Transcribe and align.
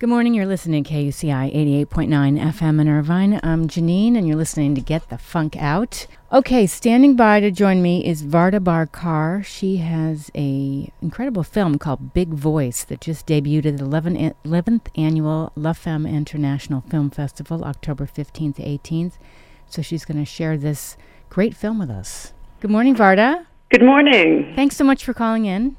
Good 0.00 0.10
morning. 0.10 0.32
You're 0.32 0.46
listening 0.46 0.84
to 0.84 0.90
KUCI 0.92 1.52
88.9 1.88 2.40
FM 2.52 2.80
in 2.80 2.88
Irvine. 2.88 3.40
I'm 3.42 3.66
Janine, 3.66 4.16
and 4.16 4.28
you're 4.28 4.36
listening 4.36 4.76
to 4.76 4.80
Get 4.80 5.08
the 5.08 5.18
Funk 5.18 5.56
Out. 5.56 6.06
Okay, 6.32 6.68
standing 6.68 7.16
by 7.16 7.40
to 7.40 7.50
join 7.50 7.82
me 7.82 8.06
is 8.06 8.22
Varda 8.22 8.62
Bar 8.62 9.42
She 9.42 9.78
has 9.78 10.30
a 10.36 10.92
incredible 11.02 11.42
film 11.42 11.78
called 11.78 12.14
Big 12.14 12.28
Voice 12.28 12.84
that 12.84 13.00
just 13.00 13.26
debuted 13.26 13.66
at 13.66 13.78
the 13.78 13.84
11th, 13.84 14.36
11th 14.44 14.86
annual 14.96 15.50
La 15.56 15.72
Femme 15.72 16.06
International 16.06 16.82
Film 16.82 17.10
Festival, 17.10 17.64
October 17.64 18.06
15th 18.06 18.54
to 18.54 18.62
18th. 18.62 19.14
So 19.66 19.82
she's 19.82 20.04
going 20.04 20.18
to 20.18 20.24
share 20.24 20.56
this 20.56 20.96
great 21.28 21.56
film 21.56 21.80
with 21.80 21.90
us. 21.90 22.32
Good 22.60 22.70
morning, 22.70 22.94
Varda. 22.94 23.46
Good 23.70 23.82
morning. 23.82 24.52
Thanks 24.54 24.76
so 24.76 24.84
much 24.84 25.04
for 25.04 25.12
calling 25.12 25.46
in. 25.46 25.76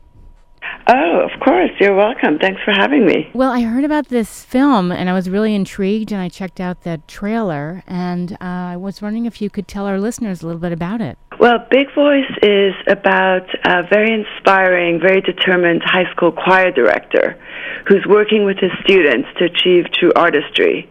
Oh, 0.88 1.20
of 1.32 1.40
course. 1.40 1.70
You're 1.80 1.96
welcome. 1.96 2.40
Thanks 2.40 2.62
for 2.64 2.72
having 2.72 3.06
me. 3.06 3.30
Well, 3.34 3.52
I 3.52 3.62
heard 3.62 3.84
about 3.84 4.08
this 4.10 4.44
film 4.44 4.92
and 4.92 5.10
I 5.10 5.14
was 5.14 5.30
really 5.30 5.54
intrigued 5.54 6.12
and 6.12 6.22
I 6.22 6.30
checked 6.30 6.60
out 6.60 6.84
the 6.84 7.02
trailer 7.08 7.84
and 7.88 8.34
uh, 8.34 8.36
I 8.42 8.78
was 8.78 9.02
wondering 9.02 9.26
if 9.26 9.42
you 9.42 9.50
could 9.50 9.68
tell 9.68 9.86
our 9.86 10.00
listeners 10.00 10.42
a 10.42 10.48
little 10.48 10.62
bit 10.62 10.72
about 10.72 11.02
it. 11.02 11.18
Well, 11.40 11.66
Big 11.70 11.94
Voice 11.94 12.30
is 12.42 12.74
about 12.88 13.48
a 13.64 13.84
very 13.84 14.12
inspiring, 14.12 15.00
very 15.00 15.22
determined 15.22 15.84
high 15.86 16.12
school 16.12 16.32
choir 16.32 16.72
director 16.72 17.40
who's 17.88 18.06
working 18.08 18.44
with 18.44 18.58
his 18.58 18.72
students 18.84 19.30
to 19.38 19.46
achieve 19.46 19.86
true 19.94 20.12
artistry. 20.16 20.90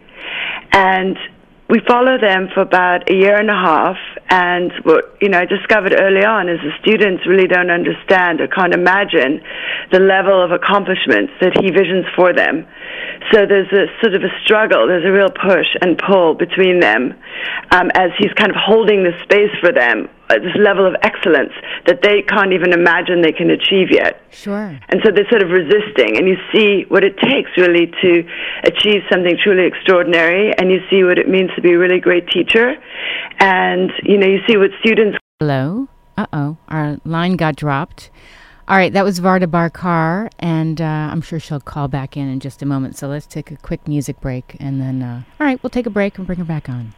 And 0.72 1.18
we 1.68 1.80
follow 1.86 2.16
them 2.18 2.48
for 2.54 2.60
about 2.60 3.10
a 3.10 3.14
year 3.14 3.36
and 3.36 3.50
a 3.50 3.54
half 3.54 3.96
and 4.30 4.72
what 4.84 5.16
you 5.20 5.28
know 5.28 5.38
I 5.38 5.44
discovered 5.44 5.94
early 5.98 6.24
on 6.24 6.48
is 6.48 6.58
the 6.60 6.72
students 6.80 7.26
really 7.26 7.46
don't 7.46 7.70
understand 7.70 8.40
or 8.40 8.48
can't 8.48 8.72
imagine 8.72 9.42
the 9.92 10.00
level 10.00 10.42
of 10.42 10.50
accomplishments 10.50 11.32
that 11.40 11.52
he 11.60 11.70
visions 11.70 12.06
for 12.16 12.32
them. 12.32 12.66
So 13.32 13.44
there's 13.44 13.70
a 13.72 13.86
sort 14.00 14.14
of 14.14 14.22
a 14.22 14.32
struggle, 14.44 14.88
there's 14.88 15.04
a 15.04 15.12
real 15.12 15.28
push 15.28 15.68
and 15.82 15.98
pull 15.98 16.34
between 16.34 16.80
them 16.80 17.12
um, 17.70 17.90
as 17.94 18.10
he's 18.18 18.32
kind 18.32 18.50
of 18.50 18.56
holding 18.56 19.04
the 19.04 19.12
space 19.24 19.52
for 19.60 19.72
them 19.72 20.08
this 20.28 20.56
level 20.58 20.86
of 20.86 20.94
excellence 21.02 21.52
that 21.86 22.02
they 22.02 22.22
can't 22.22 22.52
even 22.52 22.72
imagine 22.72 23.22
they 23.22 23.32
can 23.32 23.50
achieve 23.50 23.88
yet. 23.90 24.20
Sure. 24.30 24.78
And 24.88 25.00
so 25.04 25.10
they're 25.10 25.28
sort 25.30 25.42
of 25.42 25.50
resisting, 25.50 26.16
and 26.16 26.28
you 26.28 26.36
see 26.52 26.84
what 26.88 27.02
it 27.04 27.16
takes 27.18 27.50
really 27.56 27.86
to 28.02 28.28
achieve 28.64 29.02
something 29.10 29.36
truly 29.42 29.66
extraordinary, 29.66 30.52
and 30.58 30.70
you 30.70 30.80
see 30.90 31.02
what 31.04 31.18
it 31.18 31.28
means 31.28 31.50
to 31.56 31.62
be 31.62 31.72
a 31.72 31.78
really 31.78 32.00
great 32.00 32.28
teacher, 32.28 32.74
and 33.40 33.90
you 34.04 34.18
know 34.18 34.26
you 34.26 34.40
see 34.46 34.56
what 34.56 34.70
students. 34.80 35.16
Hello. 35.40 35.88
Uh 36.16 36.26
oh, 36.32 36.56
our 36.68 36.98
line 37.04 37.36
got 37.36 37.56
dropped. 37.56 38.10
All 38.66 38.76
right, 38.76 38.92
that 38.92 39.02
was 39.02 39.18
Varda 39.18 39.50
Bar-Kar, 39.50 40.28
and 40.40 40.78
uh, 40.78 40.84
I'm 40.84 41.22
sure 41.22 41.40
she'll 41.40 41.58
call 41.58 41.88
back 41.88 42.18
in 42.18 42.28
in 42.28 42.38
just 42.38 42.60
a 42.60 42.66
moment. 42.66 42.98
So 42.98 43.08
let's 43.08 43.24
take 43.24 43.50
a 43.50 43.56
quick 43.56 43.88
music 43.88 44.20
break, 44.20 44.56
and 44.60 44.78
then, 44.78 45.00
uh, 45.00 45.22
all 45.40 45.46
right, 45.46 45.62
we'll 45.62 45.70
take 45.70 45.86
a 45.86 45.90
break 45.90 46.18
and 46.18 46.26
bring 46.26 46.38
her 46.38 46.44
back 46.44 46.68
on. 46.68 46.92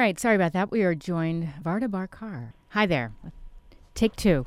Right, 0.00 0.18
sorry 0.18 0.34
about 0.34 0.54
that. 0.54 0.70
We 0.70 0.82
are 0.82 0.94
joined 0.94 1.52
Varda 1.62 1.90
Bar-Kar. 1.90 2.54
Hi 2.70 2.86
there. 2.86 3.12
Take 3.94 4.16
two. 4.16 4.46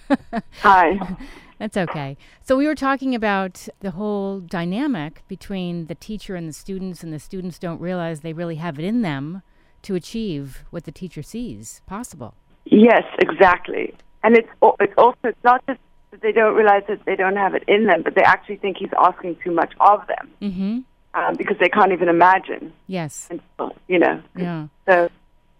Hi. 0.62 0.98
That's 1.58 1.76
okay. 1.76 2.16
So 2.42 2.56
we 2.56 2.66
were 2.66 2.74
talking 2.74 3.14
about 3.14 3.68
the 3.80 3.90
whole 3.90 4.40
dynamic 4.40 5.22
between 5.28 5.88
the 5.88 5.94
teacher 5.94 6.34
and 6.34 6.48
the 6.48 6.52
students, 6.54 7.02
and 7.02 7.12
the 7.12 7.18
students 7.18 7.58
don't 7.58 7.78
realize 7.78 8.20
they 8.20 8.32
really 8.32 8.54
have 8.54 8.78
it 8.78 8.86
in 8.86 9.02
them 9.02 9.42
to 9.82 9.94
achieve 9.96 10.64
what 10.70 10.84
the 10.84 10.92
teacher 10.92 11.22
sees 11.22 11.82
possible. 11.86 12.32
Yes, 12.64 13.04
exactly. 13.18 13.92
And 14.24 14.34
it's 14.34 14.48
it's 14.80 14.94
also 14.96 15.18
it's 15.24 15.44
not 15.44 15.62
just 15.66 15.80
that 16.10 16.22
they 16.22 16.32
don't 16.32 16.54
realize 16.54 16.84
that 16.88 17.04
they 17.04 17.16
don't 17.16 17.36
have 17.36 17.54
it 17.54 17.64
in 17.68 17.84
them, 17.84 18.00
but 18.02 18.14
they 18.14 18.22
actually 18.22 18.56
think 18.56 18.78
he's 18.78 18.94
asking 18.98 19.36
too 19.44 19.50
much 19.50 19.74
of 19.78 20.06
them. 20.06 20.30
Mm-hmm 20.40 20.78
um, 21.16 21.34
because 21.36 21.56
they 21.58 21.68
can't 21.68 21.92
even 21.92 22.08
imagine. 22.08 22.72
Yes. 22.86 23.28
And, 23.30 23.40
you 23.88 23.98
know. 23.98 24.22
Yeah. 24.36 24.68
So, 24.86 25.08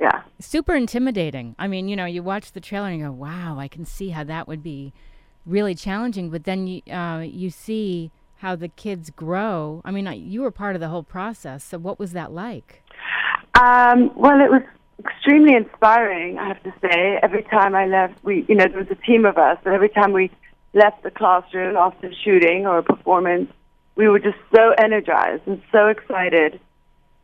yeah. 0.01 0.23
Super 0.39 0.75
intimidating. 0.75 1.57
I 1.59 1.67
mean, 1.67 1.89
you 1.89 1.97
know, 1.97 2.05
you 2.05 2.23
watch 2.23 2.53
the 2.53 2.61
trailer 2.61 2.89
and 2.89 3.01
you 3.01 3.07
go, 3.07 3.13
"Wow, 3.13 3.59
I 3.59 3.67
can 3.67 3.87
see 3.87 4.11
how 4.11 4.25
that 4.25 4.47
would 4.47 4.63
be 4.63 4.93
really 5.47 5.75
challenging." 5.75 6.29
But 6.29 6.45
then 6.45 6.67
you 6.67 6.83
uh, 6.93 7.21
you 7.21 7.49
see 7.49 8.11
how 8.39 8.55
the 8.55 8.69
kids 8.69 9.09
grow. 9.09 9.81
I 9.85 9.91
mean, 9.91 10.07
you 10.29 10.43
were 10.43 10.51
part 10.51 10.77
of 10.77 10.81
the 10.81 10.89
whole 10.89 11.03
process. 11.03 11.65
So, 11.65 11.79
what 11.79 11.99
was 11.99 12.13
that 12.13 12.31
like? 12.31 12.83
Um, 13.59 14.13
well, 14.15 14.39
it 14.43 14.51
was 14.51 14.63
extremely 14.99 15.55
inspiring. 15.55 16.39
I 16.39 16.49
have 16.49 16.63
to 16.65 16.75
say. 16.83 17.19
Every 17.23 17.43
time 17.45 17.75
I 17.75 17.87
left, 17.87 18.23
we, 18.23 18.45
you 18.49 18.55
know, 18.55 18.67
there 18.69 18.81
was 18.81 18.91
a 18.91 19.07
team 19.07 19.25
of 19.25 19.39
us, 19.39 19.57
but 19.65 19.73
every 19.73 19.89
time 19.89 20.13
we 20.13 20.31
left 20.75 21.03
the 21.05 21.11
classroom 21.11 21.75
after 21.77 22.13
shooting 22.23 22.67
or 22.67 22.77
a 22.77 22.83
performance, 22.83 23.51
we 23.97 24.09
were 24.09 24.21
just 24.21 24.39
so 24.55 24.73
energized 24.79 25.43
and 25.47 25.61
so 25.73 25.89
excited, 25.89 26.61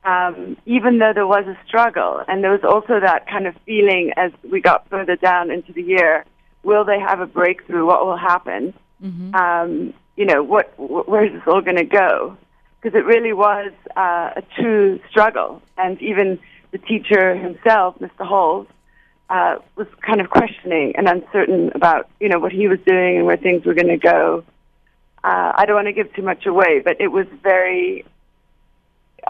um, 0.05 0.57
even 0.67 0.99
though 0.99 1.13
there 1.13 1.27
was 1.27 1.47
a 1.47 1.57
struggle. 1.67 2.23
And 2.27 2.43
there 2.43 2.51
was 2.51 2.65
also 2.65 2.99
that 2.99 3.29
kind 3.29 3.47
of 3.47 3.55
feeling 3.65 4.13
as 4.17 4.33
we 4.51 4.61
got 4.61 4.89
further 4.89 5.17
down 5.17 5.51
into 5.51 5.73
the 5.73 5.83
year 5.83 6.25
will 6.63 6.85
they 6.85 6.99
have 6.99 7.21
a 7.21 7.27
breakthrough? 7.27 7.85
What 7.85 8.05
will 8.07 8.17
happen? 8.17 8.75
Mm-hmm. 9.03 9.35
Um, 9.35 9.95
you 10.17 10.27
know, 10.27 10.43
what, 10.43 10.73
wh- 10.77 11.09
where's 11.09 11.33
this 11.33 11.43
all 11.47 11.61
going 11.61 11.77
to 11.77 11.85
go? 11.85 12.37
Because 12.81 12.99
it 12.99 13.05
really 13.05 13.33
was 13.33 13.73
uh, 13.97 14.31
a 14.37 14.43
true 14.57 15.01
struggle. 15.11 15.63
And 15.77 16.01
even 16.01 16.39
the 16.71 16.79
teacher 16.79 17.35
himself, 17.37 17.99
Mr. 17.99 18.27
Huls, 18.27 18.67
uh, 19.31 19.57
was 19.77 19.87
kind 20.07 20.21
of 20.21 20.31
questioning 20.31 20.95
and 20.97 21.09
uncertain 21.09 21.73
about, 21.75 22.09
you 22.21 22.29
know, 22.29 22.39
what 22.39 22.53
he 22.53 22.69
was 22.69 22.79
doing 22.87 23.17
and 23.17 23.27
where 23.27 23.37
things 23.37 23.65
were 23.65 23.75
going 23.75 23.89
to 23.89 23.97
go 23.97 24.45
uh, 25.25 25.53
I 25.55 25.67
don't 25.67 25.77
want 25.77 25.87
to 25.87 25.93
give 25.93 26.13
too 26.15 26.23
much 26.23 26.47
away, 26.47 26.81
but 26.85 27.01
it 27.01 27.09
was 27.09 27.27
very 27.43 28.05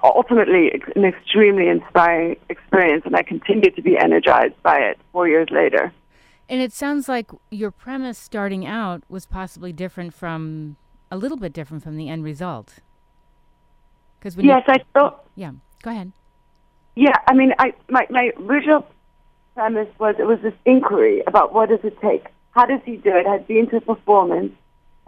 ultimately 0.03 0.72
an 0.97 1.04
extremely 1.04 1.69
inspiring 1.69 2.36
experience, 2.48 3.03
and 3.04 3.14
I 3.14 3.22
continue 3.22 3.70
to 3.70 3.82
be 3.82 3.98
energized 3.98 4.54
by 4.62 4.78
it 4.78 4.98
four 5.12 5.28
years 5.28 5.48
later. 5.50 5.92
And 6.48 6.60
it 6.60 6.72
sounds 6.72 7.08
like 7.08 7.31
your 7.50 7.70
premise 7.70 8.19
starting 8.19 8.66
out 8.66 9.02
was 9.08 9.26
possibly 9.26 9.72
different 9.72 10.14
from 10.14 10.76
a 11.10 11.16
little 11.16 11.36
bit 11.36 11.52
different 11.52 11.82
from 11.82 11.97
the 11.97 12.08
end 12.08 12.25
result. 12.25 12.81
Because 14.19 14.36
yes, 14.36 14.62
you, 14.66 14.75
I 14.75 14.78
thought. 14.94 15.25
Yeah, 15.34 15.52
go 15.82 15.91
ahead. 15.91 16.12
Yeah, 16.94 17.16
I 17.26 17.34
mean, 17.34 17.52
I 17.58 17.75
my 17.88 18.06
my 18.10 18.31
original 18.38 18.86
premise 19.54 19.88
was 19.98 20.14
it 20.19 20.25
was 20.25 20.41
this 20.42 20.54
inquiry 20.64 21.22
about 21.26 21.52
what 21.52 21.69
does 21.69 21.81
it 21.84 22.00
take, 22.00 22.26
how 22.52 22.66
does 22.66 22.81
he 22.84 22.97
do 22.97 23.10
it? 23.14 23.26
I'd 23.26 23.47
been 23.47 23.69
to 23.70 23.76
a 23.76 23.81
performance, 23.81 24.52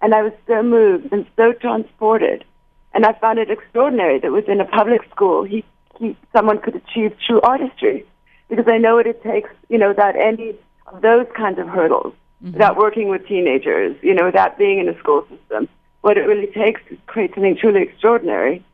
and 0.02 0.14
I 0.14 0.22
was 0.22 0.32
so 0.46 0.62
moved 0.62 1.12
and 1.12 1.26
so 1.36 1.52
transported. 1.52 2.44
And 2.92 3.04
I 3.04 3.12
found 3.14 3.38
it 3.38 3.50
extraordinary 3.50 4.20
that 4.20 4.32
within 4.32 4.60
a 4.60 4.64
public 4.64 5.02
school, 5.10 5.42
he, 5.44 5.64
he, 5.98 6.16
someone 6.32 6.60
could 6.60 6.76
achieve 6.76 7.16
true 7.26 7.40
artistry. 7.40 8.06
Because 8.48 8.66
I 8.68 8.78
know 8.78 8.96
what 8.96 9.06
it 9.06 9.22
takes, 9.22 9.50
you 9.68 9.78
know, 9.78 9.88
without 9.88 10.16
any 10.16 10.54
of 10.86 11.00
those 11.00 11.26
kinds 11.36 11.58
of 11.58 11.66
hurdles, 11.66 12.12
mm-hmm. 12.42 12.52
without 12.52 12.76
working 12.76 13.08
with 13.08 13.26
teenagers, 13.26 13.96
you 14.02 14.14
know, 14.14 14.26
without 14.26 14.58
being 14.58 14.78
in 14.78 14.88
a 14.88 14.98
school 14.98 15.26
system, 15.28 15.68
what 16.02 16.18
it 16.18 16.22
really 16.22 16.46
takes 16.48 16.80
to 16.90 16.96
create 17.06 17.34
something 17.34 17.56
truly 17.56 17.82
extraordinary. 17.82 18.64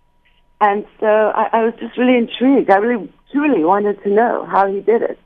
And 0.61 0.85
so 0.99 1.07
I, 1.07 1.49
I 1.53 1.65
was 1.65 1.75
just 1.79 1.97
really 1.97 2.17
intrigued. 2.17 2.69
I 2.69 2.77
really, 2.77 3.11
truly 3.33 3.65
wanted 3.65 4.03
to 4.03 4.11
know 4.11 4.45
how 4.45 4.67
he 4.67 4.81
did 4.81 5.03
it. 5.03 5.19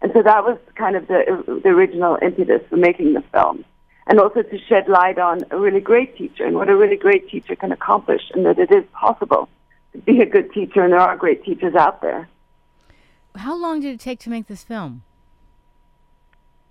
And 0.00 0.12
so 0.14 0.22
that 0.22 0.44
was 0.44 0.58
kind 0.76 0.96
of 0.96 1.08
the, 1.08 1.60
the 1.64 1.70
original 1.70 2.18
impetus 2.22 2.62
for 2.70 2.76
making 2.76 3.14
the 3.14 3.22
film 3.32 3.64
and 4.08 4.18
also 4.18 4.42
to 4.42 4.58
shed 4.58 4.88
light 4.88 5.18
on 5.18 5.44
a 5.50 5.58
really 5.58 5.80
great 5.80 6.16
teacher 6.16 6.44
and 6.44 6.56
what 6.56 6.68
a 6.68 6.76
really 6.76 6.96
great 6.96 7.28
teacher 7.28 7.54
can 7.54 7.70
accomplish, 7.70 8.22
and 8.34 8.44
that 8.46 8.58
it 8.58 8.72
is 8.72 8.84
possible 8.92 9.48
to 9.92 9.98
be 9.98 10.20
a 10.20 10.26
good 10.26 10.52
teacher, 10.52 10.82
and 10.82 10.92
there 10.92 11.00
are 11.00 11.16
great 11.16 11.44
teachers 11.44 11.74
out 11.74 12.00
there. 12.00 12.28
How 13.36 13.54
long 13.54 13.80
did 13.80 13.94
it 13.94 14.00
take 14.00 14.18
to 14.20 14.30
make 14.30 14.46
this 14.46 14.64
film? 14.64 15.02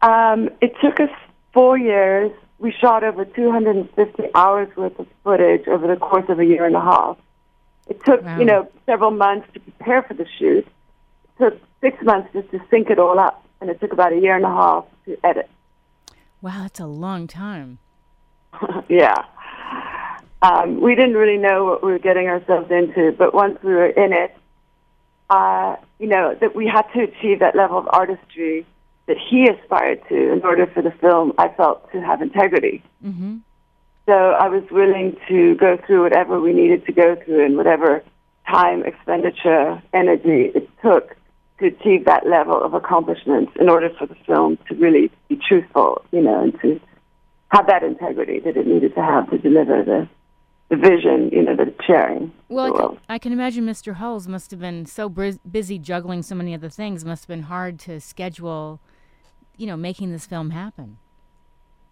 Um, 0.01 0.49
it 0.61 0.73
took 0.81 0.99
us 0.99 1.09
four 1.53 1.77
years. 1.77 2.31
We 2.59 2.71
shot 2.71 3.03
over 3.03 3.23
250 3.23 4.23
hours 4.33 4.75
worth 4.75 4.99
of 4.99 5.07
footage 5.23 5.67
over 5.67 5.87
the 5.87 5.95
course 5.95 6.25
of 6.29 6.39
a 6.39 6.45
year 6.45 6.65
and 6.65 6.75
a 6.75 6.81
half. 6.81 7.17
It 7.87 8.03
took, 8.03 8.23
wow. 8.23 8.39
you 8.39 8.45
know, 8.45 8.69
several 8.85 9.11
months 9.11 9.47
to 9.53 9.59
prepare 9.59 10.01
for 10.03 10.15
the 10.15 10.25
shoot. 10.37 10.67
It 10.67 11.43
took 11.43 11.61
six 11.81 12.03
months 12.03 12.29
just 12.33 12.49
to 12.51 12.59
sync 12.69 12.89
it 12.89 12.99
all 12.99 13.19
up, 13.19 13.45
and 13.61 13.69
it 13.69 13.79
took 13.79 13.93
about 13.93 14.11
a 14.11 14.19
year 14.19 14.35
and 14.35 14.43
a 14.43 14.49
half 14.49 14.85
to 15.05 15.17
edit. 15.23 15.49
Wow, 16.41 16.61
that's 16.61 16.79
a 16.79 16.85
long 16.85 17.27
time. 17.27 17.79
yeah. 18.89 19.25
Um, 20.41 20.81
we 20.81 20.95
didn't 20.95 21.15
really 21.15 21.37
know 21.37 21.65
what 21.65 21.83
we 21.83 21.91
were 21.91 21.99
getting 21.99 22.27
ourselves 22.27 22.69
into, 22.69 23.11
but 23.17 23.33
once 23.33 23.57
we 23.63 23.73
were 23.73 23.87
in 23.87 24.13
it, 24.13 24.37
uh, 25.29 25.75
you 25.99 26.07
know, 26.07 26.35
that 26.39 26.55
we 26.55 26.67
had 26.67 26.83
to 26.93 27.01
achieve 27.01 27.39
that 27.39 27.55
level 27.55 27.77
of 27.77 27.87
artistry 27.91 28.65
that 29.07 29.17
he 29.17 29.49
aspired 29.49 30.01
to 30.09 30.31
in 30.31 30.41
order 30.43 30.67
for 30.67 30.81
the 30.81 30.91
film, 30.91 31.33
I 31.37 31.49
felt, 31.49 31.91
to 31.91 32.01
have 32.01 32.21
integrity. 32.21 32.83
Mm-hmm. 33.03 33.37
So 34.05 34.13
I 34.13 34.47
was 34.47 34.63
willing 34.71 35.17
to 35.27 35.55
go 35.55 35.77
through 35.85 36.03
whatever 36.03 36.39
we 36.39 36.53
needed 36.53 36.85
to 36.85 36.91
go 36.93 37.15
through 37.15 37.45
and 37.45 37.57
whatever 37.57 38.03
time, 38.49 38.85
expenditure, 38.85 39.81
energy 39.93 40.51
it 40.55 40.69
took 40.81 41.16
to 41.59 41.67
achieve 41.67 42.05
that 42.05 42.27
level 42.27 42.61
of 42.61 42.73
accomplishment 42.73 43.49
in 43.59 43.69
order 43.69 43.89
for 43.97 44.05
the 44.05 44.15
film 44.25 44.57
to 44.67 44.75
really 44.75 45.11
be 45.27 45.39
truthful, 45.47 46.03
you 46.11 46.21
know, 46.21 46.43
and 46.43 46.59
to 46.61 46.79
have 47.49 47.67
that 47.67 47.83
integrity 47.83 48.39
that 48.39 48.57
it 48.57 48.67
needed 48.67 48.93
to 48.95 49.01
have 49.01 49.29
to 49.29 49.37
deliver 49.37 49.83
the 49.83 50.07
the 50.69 50.75
vision, 50.75 51.29
you 51.31 51.41
know, 51.41 51.55
the 51.55 51.73
sharing. 51.85 52.29
Well, 52.49 52.75
I 52.75 52.79
can. 52.79 52.97
I 53.09 53.17
can 53.19 53.31
imagine 53.31 53.65
Mr. 53.65 53.93
Huls 53.95 54.27
must 54.27 54.51
have 54.51 54.59
been 54.59 54.85
so 54.85 55.07
bris- 55.07 55.39
busy 55.49 55.79
juggling 55.79 56.21
so 56.23 56.35
many 56.35 56.53
other 56.53 56.69
things. 56.69 57.05
Must 57.05 57.23
have 57.23 57.29
been 57.29 57.43
hard 57.43 57.79
to 57.79 58.01
schedule, 58.01 58.81
you 59.55 59.65
know, 59.65 59.77
making 59.77 60.11
this 60.11 60.25
film 60.25 60.49
happen. 60.49 60.97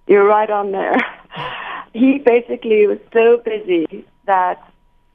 You're 0.07 0.25
right 0.25 0.50
on 0.50 0.71
there. 0.71 0.95
He 1.94 2.17
basically 2.17 2.85
was 2.88 2.97
so 3.13 3.38
busy 3.38 4.06
that 4.25 4.62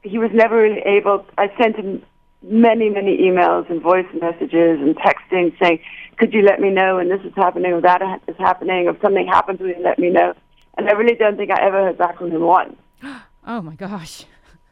he 0.01 0.17
was 0.17 0.31
never 0.33 0.59
really 0.59 0.81
able. 0.81 1.23
I 1.37 1.55
sent 1.55 1.75
him 1.75 2.01
many, 2.43 2.89
many 2.89 3.17
emails 3.17 3.69
and 3.69 3.81
voice 3.81 4.05
messages 4.19 4.79
and 4.79 4.95
texting 4.97 5.57
saying, 5.59 5.79
"Could 6.17 6.33
you 6.33 6.41
let 6.41 6.59
me 6.59 6.69
know 6.69 6.97
when 6.97 7.09
this 7.09 7.21
is 7.21 7.33
happening 7.35 7.73
or 7.73 7.81
that 7.81 8.01
is 8.27 8.37
happening? 8.37 8.87
If 8.87 8.99
something 9.01 9.27
happens, 9.27 9.59
will 9.59 9.69
you 9.69 9.81
let 9.83 9.99
me 9.99 10.09
know?" 10.09 10.33
And 10.77 10.87
I 10.89 10.93
really 10.93 11.15
don't 11.15 11.37
think 11.37 11.51
I 11.51 11.61
ever 11.61 11.83
heard 11.85 11.97
back 11.97 12.17
from 12.17 12.31
him 12.31 12.41
once. 12.41 12.75
Oh 13.47 13.59
my 13.59 13.73
gosh. 13.73 14.25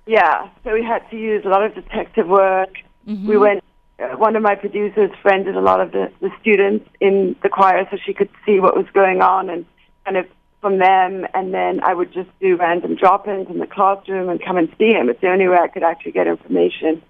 Yeah, 0.05 0.47
so 0.63 0.73
we 0.75 0.83
had 0.83 1.01
to 1.09 1.17
use 1.17 1.43
a 1.43 1.49
lot 1.49 1.63
of 1.63 1.73
detective 1.73 2.27
work. 2.27 2.69
Mhm. 3.07 3.25
We 3.25 3.35
went. 3.35 3.63
Uh, 3.99 4.15
one 4.15 4.35
of 4.35 4.43
my 4.43 4.53
producers 4.53 5.09
friended 5.23 5.55
a 5.57 5.59
lot 5.59 5.81
of 5.81 5.91
the, 5.91 6.11
the 6.21 6.29
students 6.39 6.87
in 6.99 7.35
the 7.41 7.49
choir 7.49 7.87
so 7.89 7.97
she 7.97 8.13
could 8.13 8.29
see 8.45 8.59
what 8.59 8.77
was 8.77 8.85
going 8.93 9.21
on 9.23 9.49
and 9.49 9.65
kind 10.05 10.17
of 10.17 10.27
from 10.61 10.77
them. 10.77 11.25
And 11.33 11.51
then 11.51 11.81
I 11.83 11.95
would 11.95 12.13
just 12.13 12.29
do 12.39 12.55
random 12.57 12.93
drop-ins 12.95 13.49
in 13.49 13.57
the 13.57 13.67
classroom 13.67 14.29
and 14.29 14.39
come 14.39 14.55
and 14.57 14.69
see 14.77 14.93
him. 14.93 15.09
It's 15.09 15.19
the 15.21 15.31
only 15.31 15.47
way 15.47 15.57
I 15.57 15.67
could 15.67 15.83
actually 15.83 16.11
get 16.11 16.27
information. 16.27 17.01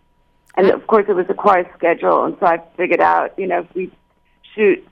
And 0.59 0.71
of 0.71 0.85
course, 0.87 1.05
it 1.07 1.13
was 1.13 1.25
a 1.29 1.33
choir 1.33 1.69
schedule, 1.77 2.25
and 2.25 2.35
so 2.37 2.45
I 2.45 2.61
figured 2.75 2.99
out, 2.99 3.37
you 3.39 3.47
know, 3.47 3.59
if 3.59 3.73
we 3.73 3.89
shoot 4.53 4.85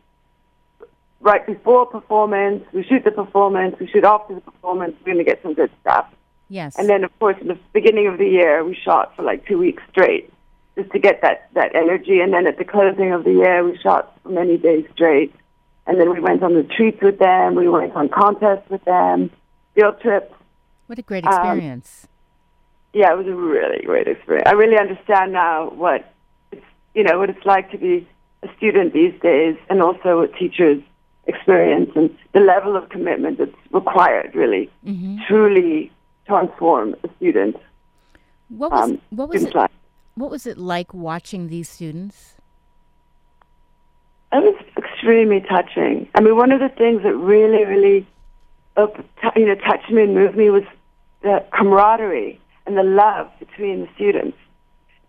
right 1.19 1.45
before 1.45 1.85
performance, 1.85 2.63
we 2.71 2.83
shoot 2.83 3.03
the 3.03 3.11
performance, 3.11 3.75
we 3.77 3.87
shoot 3.87 4.05
after 4.05 4.35
the 4.35 4.39
performance, 4.39 4.95
we're 4.99 5.13
going 5.13 5.25
to 5.25 5.29
get 5.29 5.41
some 5.43 5.53
good 5.53 5.69
stuff. 5.81 6.07
Yes. 6.47 6.77
And 6.79 6.87
then, 6.87 7.03
of 7.03 7.19
course, 7.19 7.35
in 7.41 7.49
the 7.49 7.59
beginning 7.73 8.07
of 8.07 8.17
the 8.17 8.29
year, 8.29 8.63
we 8.63 8.75
shot 8.75 9.13
for 9.17 9.23
like 9.23 9.45
two 9.45 9.57
weeks 9.57 9.83
straight 9.91 10.31
just 10.77 10.89
to 10.91 10.99
get 10.99 11.21
that, 11.21 11.49
that 11.53 11.75
energy. 11.75 12.21
And 12.21 12.31
then 12.33 12.47
at 12.47 12.57
the 12.57 12.63
closing 12.63 13.11
of 13.11 13.25
the 13.25 13.33
year, 13.33 13.65
we 13.65 13.77
shot 13.77 14.17
for 14.23 14.29
many 14.29 14.57
days 14.57 14.85
straight. 14.93 15.35
And 15.85 15.99
then 15.99 16.13
we 16.13 16.21
went 16.21 16.43
on 16.43 16.53
the 16.53 16.61
retreats 16.63 17.01
with 17.01 17.19
them. 17.19 17.55
We 17.55 17.67
went 17.67 17.93
on 17.93 18.07
contests 18.07 18.69
with 18.69 18.85
them, 18.85 19.31
field 19.75 19.99
trips. 19.99 20.33
what 20.85 20.97
a 20.97 21.01
great 21.01 21.25
um, 21.25 21.33
experience. 21.33 22.07
Yeah, 22.93 23.13
it 23.13 23.17
was 23.17 23.27
a 23.27 23.35
really 23.35 23.83
great 23.85 24.07
experience. 24.07 24.47
I 24.47 24.53
really 24.53 24.77
understand 24.77 25.33
now 25.33 25.69
what 25.69 26.13
it's, 26.51 26.65
you 26.95 27.03
know, 27.03 27.19
what 27.19 27.29
it's 27.29 27.45
like 27.45 27.69
to 27.71 27.77
be 27.77 28.07
a 28.43 28.47
student 28.57 28.93
these 28.93 29.13
days 29.21 29.55
and 29.69 29.81
also 29.81 30.19
what 30.21 30.33
teachers 30.35 30.81
experience 31.27 31.91
and 31.95 32.15
the 32.33 32.39
level 32.39 32.75
of 32.75 32.87
commitment 32.89 33.37
that's 33.37 33.51
required 33.71 34.33
really 34.33 34.69
hmm 34.85 35.17
truly 35.27 35.91
transform 36.25 36.95
a 37.03 37.09
student. 37.17 37.55
What 38.49 38.71
was 38.71 38.91
Um, 38.91 39.01
what 39.09 39.27
was 39.29 39.43
it 39.43 39.53
life. 39.55 39.71
what 40.15 40.29
was 40.31 40.45
it 40.47 40.57
like 40.57 40.93
watching 40.93 41.49
these 41.49 41.67
students? 41.69 42.35
It 44.31 44.43
was 44.43 44.55
extremely 44.77 45.41
touching. 45.41 46.07
I 46.15 46.21
mean, 46.21 46.35
one 46.35 46.51
of 46.51 46.59
the 46.59 46.69
things 46.69 47.03
that 47.03 47.15
really, 47.15 47.63
really, 47.65 48.05
up, 48.75 48.95
you 49.35 49.45
know, 49.47 49.55
touched 49.55 49.89
me 49.89 50.03
and 50.03 50.13
moved 50.13 50.35
me 50.37 50.49
was 50.49 50.63
the 51.21 51.43
camaraderie 51.57 52.39
and 52.67 52.77
the 52.77 52.83
love 52.83 53.31
between 53.39 53.81
the 53.81 53.89
students. 53.95 54.37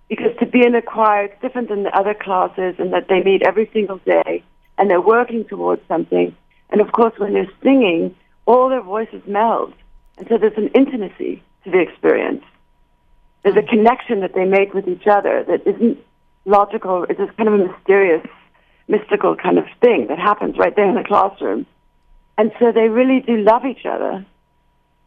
Because 0.09 0.35
to 0.39 0.47
be 0.47 0.65
in 0.65 0.75
a 0.75 0.81
choir, 0.81 1.25
it's 1.25 1.43
different 1.43 1.69
than 1.69 1.83
the 1.83 1.95
other 1.95 2.15
classes 2.15 2.77
in 2.79 2.93
that 2.93 3.09
they 3.09 3.23
meet 3.23 3.43
every 3.43 3.69
single 3.73 3.99
day 3.99 4.43
and 4.79 4.89
they're 4.89 5.01
working 5.01 5.45
towards 5.45 5.83
something. 5.87 6.35
And 6.71 6.81
of 6.81 6.93
course, 6.93 7.13
when 7.19 7.35
they're 7.35 7.51
singing, 7.63 8.15
all 8.47 8.69
their 8.69 8.83
voices 8.83 9.23
meld. 9.27 9.75
And 10.17 10.27
so 10.29 10.39
there's 10.39 10.57
an 10.57 10.69
intimacy 10.69 11.43
to 11.65 11.71
the 11.71 11.81
experience. 11.81 12.45
There's 13.43 13.57
a 13.57 13.63
mm. 13.63 13.69
connection 13.69 14.21
that 14.21 14.35
they 14.35 14.45
make 14.45 14.73
with 14.73 14.89
each 14.89 15.07
other 15.07 15.45
that 15.45 15.67
isn't 15.67 15.99
logical. 16.45 17.05
It's 17.05 17.19
just 17.19 17.37
kind 17.37 17.49
of 17.49 17.55
a 17.55 17.69
mysterious 17.69 18.27
mystical 18.89 19.37
kind 19.37 19.59
of 19.59 19.67
thing 19.81 20.07
that 20.09 20.19
happens 20.19 20.57
right 20.57 20.75
there 20.75 20.89
in 20.89 20.95
the 20.95 21.05
classroom. 21.05 21.67
And 22.39 22.53
so 22.59 22.73
they 22.73 22.89
really 22.89 23.21
do 23.21 23.37
love 23.37 23.65
each 23.67 23.85
other. 23.85 24.25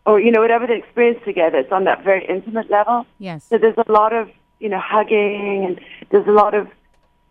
Or, 0.05 0.19
you 0.19 0.31
know, 0.31 0.41
whatever 0.41 0.65
they 0.65 0.77
experience 0.77 1.19
together, 1.23 1.59
it's 1.59 1.71
on 1.71 1.83
that 1.83 2.03
very 2.03 2.25
intimate 2.25 2.69
level. 2.69 3.05
Yes. 3.19 3.43
So 3.43 3.57
there's 3.57 3.77
a 3.77 3.91
lot 3.91 4.13
of, 4.13 4.29
you 4.59 4.69
know, 4.69 4.79
hugging 4.79 5.65
and 5.65 5.79
there's 6.09 6.27
a 6.27 6.31
lot 6.31 6.53
of 6.53 6.67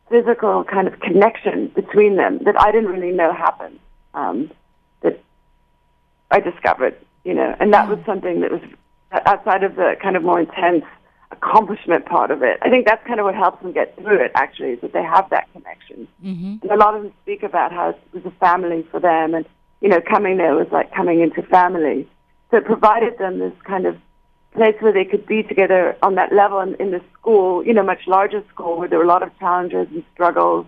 physical 0.09 0.65
kind 0.65 0.87
of 0.87 0.99
connection 1.01 1.69
between 1.69 2.17
them 2.17 2.39
that 2.45 2.61
I 2.61 2.71
didn't 2.73 2.91
really 2.91 3.13
know 3.13 3.33
happened. 3.33 3.79
Um, 4.15 4.51
that 5.03 5.21
I 6.31 6.41
discovered, 6.41 6.97
you 7.25 7.35
know, 7.35 7.55
and 7.61 7.73
that 7.73 7.89
was 7.89 7.99
something 8.05 8.41
that 8.41 8.51
was 8.51 8.61
outside 9.27 9.63
of 9.63 9.77
the 9.77 9.95
kind 10.03 10.17
of 10.17 10.23
more 10.23 10.41
intense 10.41 10.85
accomplishment 11.33 12.07
part 12.07 12.31
of 12.31 12.43
it. 12.43 12.59
I 12.63 12.71
think 12.71 12.87
that's 12.87 13.05
kind 13.07 13.21
of 13.21 13.25
what 13.25 13.35
helps 13.35 13.63
them 13.63 13.73
get 13.73 13.97
through 13.97 14.19
it, 14.19 14.33
actually, 14.35 14.71
is 14.71 14.81
that 14.81 14.93
they 14.93 15.03
have 15.03 15.31
that 15.31 15.49
connection. 15.53 16.09
hmm 16.21 16.57
And 16.63 16.71
a 16.71 16.77
lot 16.77 16.97
of 16.97 17.03
them 17.03 17.13
speak 17.23 17.43
about 17.43 17.73
how 17.73 17.91
it 17.91 18.01
was 18.13 18.25
a 18.27 18.31
family 18.39 18.87
for 18.91 19.01
them, 19.01 19.35
and 19.35 19.45
you 19.81 19.89
know, 19.89 20.01
coming 20.01 20.37
there 20.37 20.55
was 20.55 20.67
like 20.71 20.93
coming 20.93 21.21
into 21.21 21.43
family. 21.43 22.09
So 22.51 22.57
it 22.57 22.65
provided 22.65 23.19
them 23.19 23.39
this 23.39 23.53
kind 23.65 23.87
of 23.87 23.97
place 24.53 24.75
where 24.81 24.93
they 24.93 25.05
could 25.05 25.27
be 25.27 25.43
together 25.43 25.97
on 26.03 26.17
that 26.17 26.33
level 26.33 26.61
in, 26.61 26.75
in 26.77 26.91
the 26.91 27.01
school, 27.13 27.65
you 27.65 27.73
know, 27.73 27.85
much 27.85 28.07
larger 28.07 28.43
school 28.53 28.79
where 28.79 28.89
there 28.89 28.99
were 28.99 29.05
a 29.05 29.09
lot 29.09 29.23
of 29.23 29.37
challenges 29.39 29.87
and 29.93 30.03
struggles, 30.13 30.67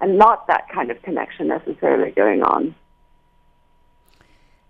and 0.00 0.18
not 0.18 0.46
that 0.46 0.68
kind 0.72 0.90
of 0.90 1.02
connection 1.02 1.48
necessarily 1.48 2.12
going 2.12 2.42
on. 2.42 2.74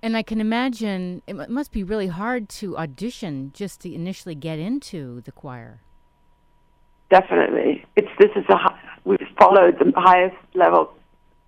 And 0.03 0.17
I 0.17 0.23
can 0.23 0.41
imagine 0.41 1.23
it 1.27 1.35
mu- 1.35 1.47
must 1.49 1.73
be 1.73 1.83
really 1.83 2.09
hard 2.09 2.49
to 2.61 2.77
audition 2.77 3.53
just 3.55 3.81
to 3.83 3.95
initially 3.95 4.35
get 4.35 4.59
into 4.59 5.23
the 5.23 5.33
choir. 5.33 5.81
Definitely, 7.11 7.85
it's 7.97 8.09
this 8.19 8.31
is 8.37 8.45
a 8.49 8.57
hi- 8.57 8.79
we've 9.05 9.19
followed 9.39 9.79
the 9.79 9.93
highest 9.97 10.37
level 10.55 10.93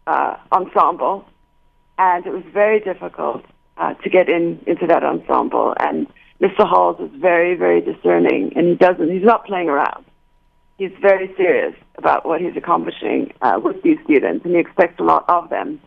uh, 0.07 0.37
ensemble, 0.53 1.25
and 1.99 2.27
it 2.27 2.33
was 2.33 2.45
very 2.53 2.81
difficult 2.81 3.43
uh, 3.79 3.95
to 3.95 4.11
get 4.11 4.29
in 4.29 4.61
into 4.67 4.87
that 4.87 5.05
ensemble. 5.05 5.75
And 5.79 6.07
Mr. 6.41 6.67
Huls 6.69 7.01
is 7.01 7.11
very, 7.21 7.55
very 7.55 7.81
discerning, 7.81 8.53
and 8.57 8.67
he 8.69 8.75
doesn't. 8.75 9.11
He's 9.11 9.25
not 9.25 9.47
playing 9.47 9.69
around. 9.69 10.05
He's 10.79 10.93
very 11.01 11.33
serious 11.37 11.75
about 11.97 12.27
what 12.27 12.41
he's 12.41 12.57
accomplishing 12.57 13.33
uh, 13.41 13.59
with 13.63 13.83
these 13.83 13.99
students, 14.05 14.45
and 14.45 14.55
he 14.55 14.61
expects 14.61 15.01
a 15.01 15.03
lot 15.05 15.25
of 15.29 15.49
them. 15.49 15.81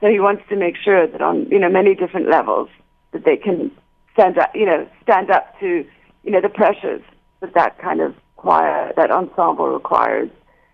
So 0.00 0.08
he 0.08 0.20
wants 0.20 0.42
to 0.48 0.56
make 0.56 0.76
sure 0.76 1.06
that 1.06 1.20
on 1.20 1.46
you 1.50 1.58
know 1.58 1.68
many 1.68 1.94
different 1.94 2.28
levels 2.28 2.68
that 3.12 3.24
they 3.24 3.36
can 3.36 3.70
stand 4.12 4.38
up, 4.38 4.50
you 4.54 4.66
know, 4.66 4.88
stand 5.02 5.30
up 5.30 5.58
to 5.60 5.84
you 6.22 6.30
know 6.30 6.40
the 6.40 6.48
pressures 6.48 7.02
that 7.40 7.54
that 7.54 7.78
kind 7.78 8.00
of 8.00 8.14
choir, 8.36 8.92
that 8.96 9.10
ensemble 9.10 9.68
requires. 9.68 10.30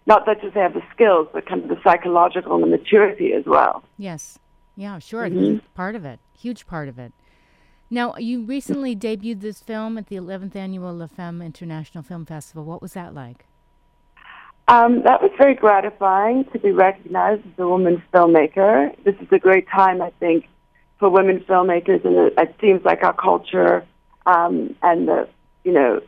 Not 0.06 0.26
that 0.26 0.40
just 0.40 0.54
they 0.54 0.60
have 0.60 0.74
the 0.74 0.82
skills, 0.94 1.26
but 1.32 1.46
kind 1.46 1.62
of 1.64 1.68
the 1.68 1.80
psychological 1.82 2.54
and 2.54 2.62
the 2.62 2.68
maturity 2.68 3.32
as 3.32 3.44
well. 3.44 3.82
Yes. 3.98 4.38
Yeah, 4.76 4.98
sure. 5.00 5.26
Mhm. 5.28 5.62
Part 5.74 5.96
of 5.96 6.04
it. 6.04 6.20
Huge 6.36 6.66
part 6.66 6.88
of 6.88 6.98
it. 6.98 7.12
Now, 7.88 8.14
you 8.18 8.42
recently 8.42 8.96
debuted 8.96 9.40
this 9.40 9.60
film 9.60 9.96
at 9.96 10.08
the 10.08 10.16
11th 10.16 10.56
Annual 10.56 10.94
La 10.94 11.06
Femme 11.06 11.40
International 11.40 12.02
Film 12.02 12.26
Festival. 12.26 12.64
What 12.64 12.82
was 12.82 12.94
that 12.94 13.14
like? 13.14 13.46
Um, 14.68 15.02
that 15.04 15.22
was 15.22 15.30
very 15.38 15.54
gratifying 15.54 16.44
to 16.52 16.58
be 16.58 16.72
recognized 16.72 17.46
as 17.46 17.52
a 17.58 17.68
woman 17.68 18.02
filmmaker. 18.12 18.92
This 19.04 19.14
is 19.20 19.28
a 19.30 19.38
great 19.38 19.68
time, 19.68 20.02
I 20.02 20.10
think, 20.18 20.48
for 20.98 21.08
women 21.08 21.40
filmmakers, 21.48 22.04
and 22.04 22.16
it, 22.16 22.34
it 22.36 22.56
seems 22.60 22.84
like 22.84 23.04
our 23.04 23.14
culture 23.14 23.86
um, 24.26 24.74
and 24.82 25.06
the, 25.06 25.28
you 25.62 25.70
know, 25.72 26.00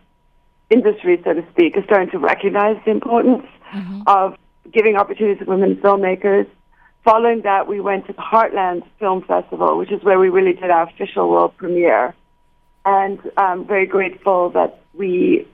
industry, 0.71 1.21
so 1.25 1.35
to 1.35 1.45
speak, 1.53 1.77
is 1.77 1.85
starting 1.85 2.11
to 2.11 2.19
recognize 2.19 2.77
the 2.85 2.91
importance 2.91 3.45
Mhm. 3.73 4.03
of 4.07 4.35
giving 4.73 4.97
opportunities 4.97 5.39
to 5.39 5.45
women 5.45 5.77
filmmakers. 5.77 6.47
Following 7.05 7.43
that, 7.43 7.67
we 7.67 7.81
went 7.81 8.07
to 8.07 8.13
the 8.13 8.21
Heartland 8.23 8.83
Film 8.99 9.23
Festival, 9.23 9.79
which 9.79 9.91
is 9.91 10.03
where 10.03 10.19
we 10.19 10.29
really 10.29 10.53
did 10.53 10.71
our 10.71 10.83
official 10.89 11.31
world 11.31 11.57
premiere. 11.57 12.15
And 12.85 13.19
I'm 13.37 13.65
very 13.67 13.87
grateful 13.87 14.51
that 14.51 14.81
we 14.95 15.47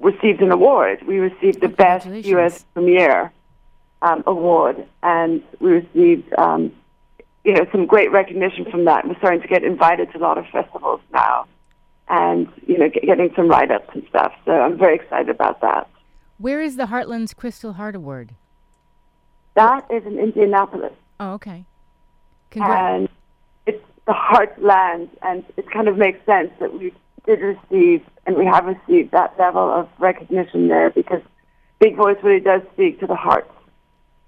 received 0.00 0.40
an 0.40 0.50
award. 0.52 1.00
We 1.06 1.18
received 1.18 1.60
the 1.60 1.66
Oh, 1.66 1.70
Best. 1.70 2.06
U.S. 2.06 2.64
Premiere 2.74 3.32
um, 4.02 4.22
Award, 4.26 4.86
and 5.02 5.42
we 5.60 5.70
received, 5.72 6.32
um, 6.38 6.72
you 7.44 7.52
know, 7.54 7.66
some 7.72 7.86
great 7.86 8.10
recognition 8.10 8.64
from 8.70 8.84
that. 8.86 9.06
We're 9.06 9.16
starting 9.18 9.42
to 9.42 9.48
get 9.48 9.62
invited 9.64 10.10
to 10.12 10.18
a 10.18 10.20
lot 10.20 10.38
of 10.38 10.46
festivals 10.48 11.00
now, 11.12 11.46
and 12.08 12.48
you 12.66 12.78
know, 12.78 12.88
get, 12.88 13.04
getting 13.04 13.32
some 13.36 13.48
write-ups 13.48 13.88
and 13.94 14.04
stuff. 14.08 14.32
So 14.44 14.52
I'm 14.52 14.76
very 14.78 14.96
excited 14.96 15.28
about 15.28 15.60
that. 15.60 15.88
Where 16.38 16.60
is 16.60 16.76
the 16.76 16.86
Heartland's 16.86 17.32
Crystal 17.32 17.74
Heart 17.74 17.94
Award? 17.96 18.34
That 19.56 19.86
is 19.90 20.04
in 20.04 20.18
Indianapolis. 20.18 20.92
Oh, 21.18 21.32
okay. 21.32 21.64
and 22.62 23.08
it's 23.66 23.82
the 24.06 24.12
heartland, 24.12 25.08
and 25.22 25.44
it 25.56 25.70
kind 25.70 25.88
of 25.88 25.96
makes 25.96 26.24
sense 26.26 26.50
that 26.60 26.72
we 26.78 26.92
did 27.24 27.40
receive, 27.40 28.02
and 28.26 28.36
we 28.36 28.44
have 28.44 28.66
received 28.66 29.12
that 29.12 29.34
level 29.38 29.68
of 29.68 29.88
recognition 29.98 30.68
there 30.68 30.90
because 30.90 31.22
Big 31.78 31.96
Voice 31.96 32.18
really 32.22 32.40
does 32.40 32.62
speak 32.74 33.00
to 33.00 33.06
the 33.06 33.16
heart. 33.16 33.50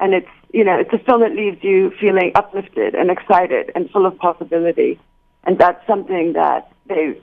And 0.01 0.15
it's, 0.15 0.29
you 0.53 0.65
know, 0.65 0.79
it's 0.79 0.93
a 0.93 0.99
film 0.99 1.21
that 1.21 1.33
leaves 1.33 1.63
you 1.63 1.93
feeling 2.01 2.33
uplifted 2.35 2.95
and 2.95 3.11
excited 3.11 3.71
and 3.75 3.91
full 3.91 4.07
of 4.07 4.17
possibility. 4.19 4.99
And 5.45 5.59
that's 5.59 5.85
something 5.87 6.33
that 6.35 6.73
they, 6.87 7.21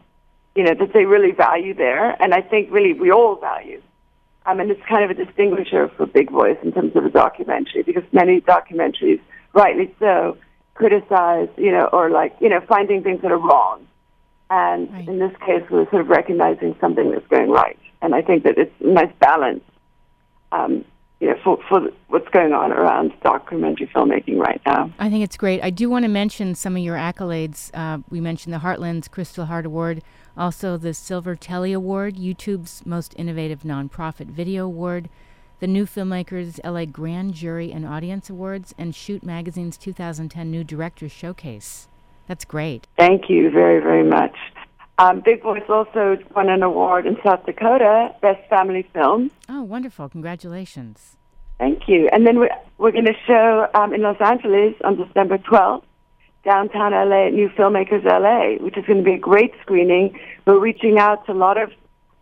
you 0.55 0.63
know, 0.63 0.73
that 0.75 0.93
they 0.93 1.05
really 1.05 1.31
value 1.31 1.73
there. 1.73 2.21
And 2.21 2.33
I 2.33 2.41
think 2.41 2.71
really 2.71 2.93
we 2.93 3.11
all 3.11 3.35
value. 3.35 3.81
Um, 4.45 4.59
and 4.59 4.69
it's 4.69 4.81
kind 4.87 5.03
of 5.03 5.09
a 5.09 5.25
distinguisher 5.25 5.89
for 5.97 6.05
Big 6.05 6.29
Voice 6.29 6.57
in 6.61 6.71
terms 6.71 6.95
of 6.95 7.05
a 7.05 7.09
documentary 7.09 7.81
because 7.81 8.03
many 8.11 8.41
documentaries, 8.41 9.19
rightly 9.53 9.93
so, 9.99 10.37
criticize, 10.75 11.49
you 11.57 11.71
know, 11.71 11.85
or 11.91 12.09
like, 12.11 12.35
you 12.39 12.49
know, 12.49 12.61
finding 12.61 13.01
things 13.01 13.21
that 13.21 13.31
are 13.31 13.39
wrong. 13.39 13.87
And 14.49 14.91
Right. 14.93 15.07
in 15.07 15.17
this 15.17 15.35
case, 15.37 15.63
we're 15.71 15.89
sort 15.89 16.01
of 16.01 16.09
recognizing 16.09 16.75
something 16.79 17.09
that's 17.09 17.25
going 17.27 17.49
right. 17.49 17.79
And 18.01 18.13
I 18.13 18.21
think 18.21 18.43
that 18.43 18.57
it's 18.57 18.73
a 18.81 18.87
nice 18.87 19.11
balance, 19.19 19.63
um, 20.51 20.85
you 21.19 21.27
know, 21.27 21.35
for, 21.43 21.59
for 21.69 21.89
what's 22.07 22.27
going 22.29 22.53
on 22.53 22.71
around 22.71 23.13
documentary 23.23 23.87
filmmaking 23.87 24.37
right 24.37 24.61
now. 24.65 24.91
I 24.99 25.09
think 25.09 25.23
it's 25.23 25.37
great. 25.37 25.63
I 25.63 25.69
do 25.69 25.89
want 25.89 26.03
to 26.03 26.09
mention 26.09 26.55
some 26.55 26.75
of 26.75 26.83
your 26.83 26.97
accolades. 26.97 27.71
Uh, 27.73 27.99
we 28.09 28.19
mentioned 28.19 28.53
the 28.53 28.59
Heartlands 28.59 29.09
Crystal 29.09 29.45
Heart 29.45 29.65
Award, 29.65 30.03
also 30.37 30.77
the 30.77 30.93
Silver 30.93 31.35
Telly 31.35 31.73
Award, 31.73 32.15
YouTube's 32.15 32.85
Most 32.85 33.13
Innovative 33.17 33.61
Nonprofit 33.61 34.27
Video 34.27 34.65
Award, 34.65 35.09
the 35.59 35.67
New 35.67 35.85
Filmmakers 35.85 36.59
LA 36.63 36.85
Grand 36.85 37.33
Jury 37.33 37.71
and 37.71 37.85
Audience 37.85 38.29
Awards, 38.29 38.75
and 38.77 38.93
Shoot 38.93 39.23
Magazine's 39.23 39.77
2010 39.77 40.51
New 40.51 40.63
Directors 40.63 41.13
Showcase. 41.13 41.87
That's 42.27 42.43
great. 42.43 42.87
Thank 42.97 43.29
you 43.29 43.49
very, 43.51 43.79
very 43.81 44.03
much. 44.03 44.35
Um, 44.97 45.21
Big 45.21 45.43
Voice 45.43 45.63
also 45.67 46.17
won 46.35 46.49
an 46.49 46.63
award 46.63 47.05
in 47.05 47.17
South 47.23 47.45
Dakota, 47.45 48.15
Best 48.21 48.47
Family 48.49 48.87
Film. 48.93 49.29
Oh, 49.49 49.61
wonderful. 49.61 50.07
Congratulations. 50.07 51.17
Thank 51.59 51.87
you. 51.87 52.09
And 52.13 52.25
then 52.25 52.39
we're, 52.39 52.49
we're 52.77 52.91
going 52.91 53.05
to 53.05 53.15
show 53.27 53.67
um, 53.73 53.93
in 53.93 54.01
Los 54.01 54.19
Angeles 54.21 54.73
on 54.83 54.95
December 54.95 55.37
12th, 55.37 55.83
downtown 56.45 56.91
LA, 56.91 57.27
at 57.27 57.33
New 57.33 57.49
Filmmakers 57.49 58.05
LA, 58.05 58.63
which 58.63 58.77
is 58.77 58.85
going 58.85 58.99
to 58.99 59.03
be 59.03 59.13
a 59.13 59.19
great 59.19 59.53
screening. 59.61 60.17
We're 60.45 60.59
reaching 60.59 60.97
out 60.97 61.25
to 61.25 61.33
a 61.33 61.33
lot 61.33 61.61
of 61.61 61.71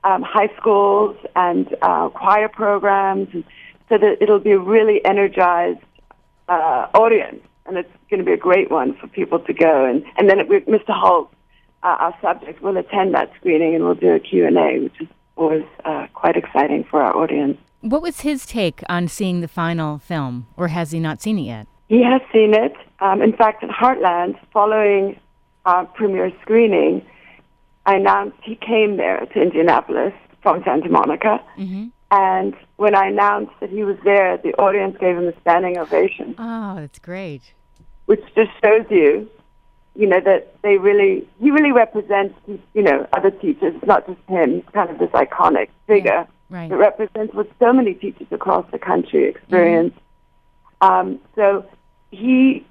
um, 0.04 0.24
high 0.24 0.50
schools 0.58 1.16
and 1.36 1.76
uh, 1.82 2.10
choir 2.10 2.50
programs 2.50 3.30
so 3.90 3.98
that 3.98 4.18
it'll 4.20 4.40
be 4.40 4.52
a 4.52 4.60
really 4.60 5.04
energized 5.06 5.80
uh, 6.50 6.88
audience. 6.94 7.44
And 7.66 7.78
it's 7.78 7.90
going 8.10 8.20
to 8.20 8.26
be 8.26 8.34
a 8.34 8.38
great 8.38 8.70
one 8.70 8.96
for 8.98 9.08
people 9.08 9.40
to 9.40 9.54
go. 9.54 9.86
And, 9.86 10.04
and 10.18 10.30
then 10.30 10.40
it, 10.40 10.50
Mr. 10.68 10.90
Holt, 10.90 11.32
uh, 11.84 11.98
our 12.00 12.18
subject, 12.22 12.62
will 12.62 12.78
attend 12.78 13.14
that 13.14 13.32
screening 13.40 13.76
and 13.76 13.84
we'll 13.84 13.96
do 13.96 14.12
a 14.14 14.20
Q&A, 14.20 14.80
which 14.80 15.02
is 15.02 15.08
always 15.36 15.64
uh, 15.86 16.08
quite 16.14 16.36
exciting 16.38 16.84
for 16.90 17.02
our 17.02 17.16
audience. 17.16 17.58
What 17.82 18.02
was 18.02 18.22
his 18.22 18.46
take 18.46 18.82
on 18.88 19.08
seeing 19.08 19.42
the 19.42 19.48
final 19.48 19.98
film, 19.98 20.48
or 20.56 20.70
has 20.70 20.92
he 20.92 21.00
not 21.00 21.22
seen 21.22 21.38
it 21.38 21.44
yet? 21.44 21.68
He 21.90 22.02
has 22.04 22.22
seen 22.32 22.54
it. 22.54 22.74
Um, 23.00 23.22
in 23.22 23.34
fact, 23.34 23.64
at 23.64 23.70
Heartland, 23.70 24.40
following 24.54 25.20
our 25.66 25.86
premiere 25.86 26.32
screening, 26.42 27.06
I 27.86 27.96
announced 27.98 28.38
he 28.44 28.56
came 28.56 28.96
there 28.98 29.26
to 29.34 29.42
Indianapolis 29.42 30.14
from 30.42 30.64
Santa 30.64 30.90
Monica. 30.90 31.44
Mm-hmm. 31.58 31.88
And 32.12 32.54
when 32.78 32.96
I 32.96 33.08
announced 33.08 33.52
that 33.60 33.70
he 33.70 33.84
was 33.84 33.98
there, 34.06 34.38
the 34.38 34.54
audience 34.54 34.96
gave 35.00 35.18
him 35.18 35.28
a 35.28 35.34
standing 35.42 35.78
ovation, 35.78 36.36
Oh, 36.38 36.76
that's 36.76 37.00
great. 37.00 37.42
which 38.06 38.22
just 38.36 38.52
shows 38.64 38.86
you, 38.90 39.28
you 39.96 40.08
know, 40.08 40.20
that 40.22 40.60
they 40.64 40.78
really, 40.78 41.28
he 41.40 41.52
really 41.52 41.72
represents, 41.72 42.36
you 42.48 42.82
know, 42.82 43.08
other 43.14 43.30
teachers. 43.32 43.76
It's 43.76 43.86
not 43.86 44.08
just 44.08 44.20
him. 44.28 44.62
Kind 44.74 44.90
of 44.90 44.98
this 45.00 45.10
iconic 45.12 45.70
figure 45.88 46.28
Right. 46.50 46.70
that 46.70 46.78
represents 46.78 47.34
what 47.34 47.50
so 47.58 47.74
many 47.74 47.96
teachers 47.96 48.28
across 48.30 48.70
the 48.72 48.78
country 48.78 49.28
experience. 49.28 49.96
Um, 50.82 51.20
so 51.36 51.66
he, 52.12 52.64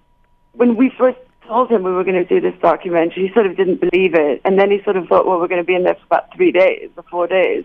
when 0.52 0.76
we 0.76 0.90
first 0.96 1.18
told 1.48 1.68
him 1.68 1.82
we 1.82 1.90
were 1.90 2.04
going 2.04 2.14
to 2.14 2.24
do 2.24 2.40
this 2.40 2.54
documentary, 2.60 3.26
he 3.26 3.34
sort 3.34 3.46
of 3.46 3.56
didn't 3.56 3.80
believe 3.80 4.14
it, 4.14 4.40
and 4.44 4.56
then 4.56 4.70
he 4.70 4.80
sort 4.84 4.96
of 4.96 5.08
thought, 5.08 5.26
well, 5.26 5.40
we're 5.40 5.48
going 5.48 5.60
to 5.60 5.66
be 5.66 5.74
in 5.74 5.82
there 5.82 5.94
for 5.94 6.04
about 6.06 6.32
three 6.36 6.52
days 6.52 6.90
or 6.96 7.02
four 7.10 7.26
days, 7.26 7.64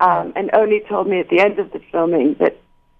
um, 0.00 0.32
and 0.34 0.50
only 0.52 0.80
told 0.88 1.06
me 1.06 1.20
at 1.20 1.28
the 1.28 1.38
end 1.38 1.60
of 1.60 1.70
the 1.70 1.80
filming 1.92 2.34
that 2.40 2.56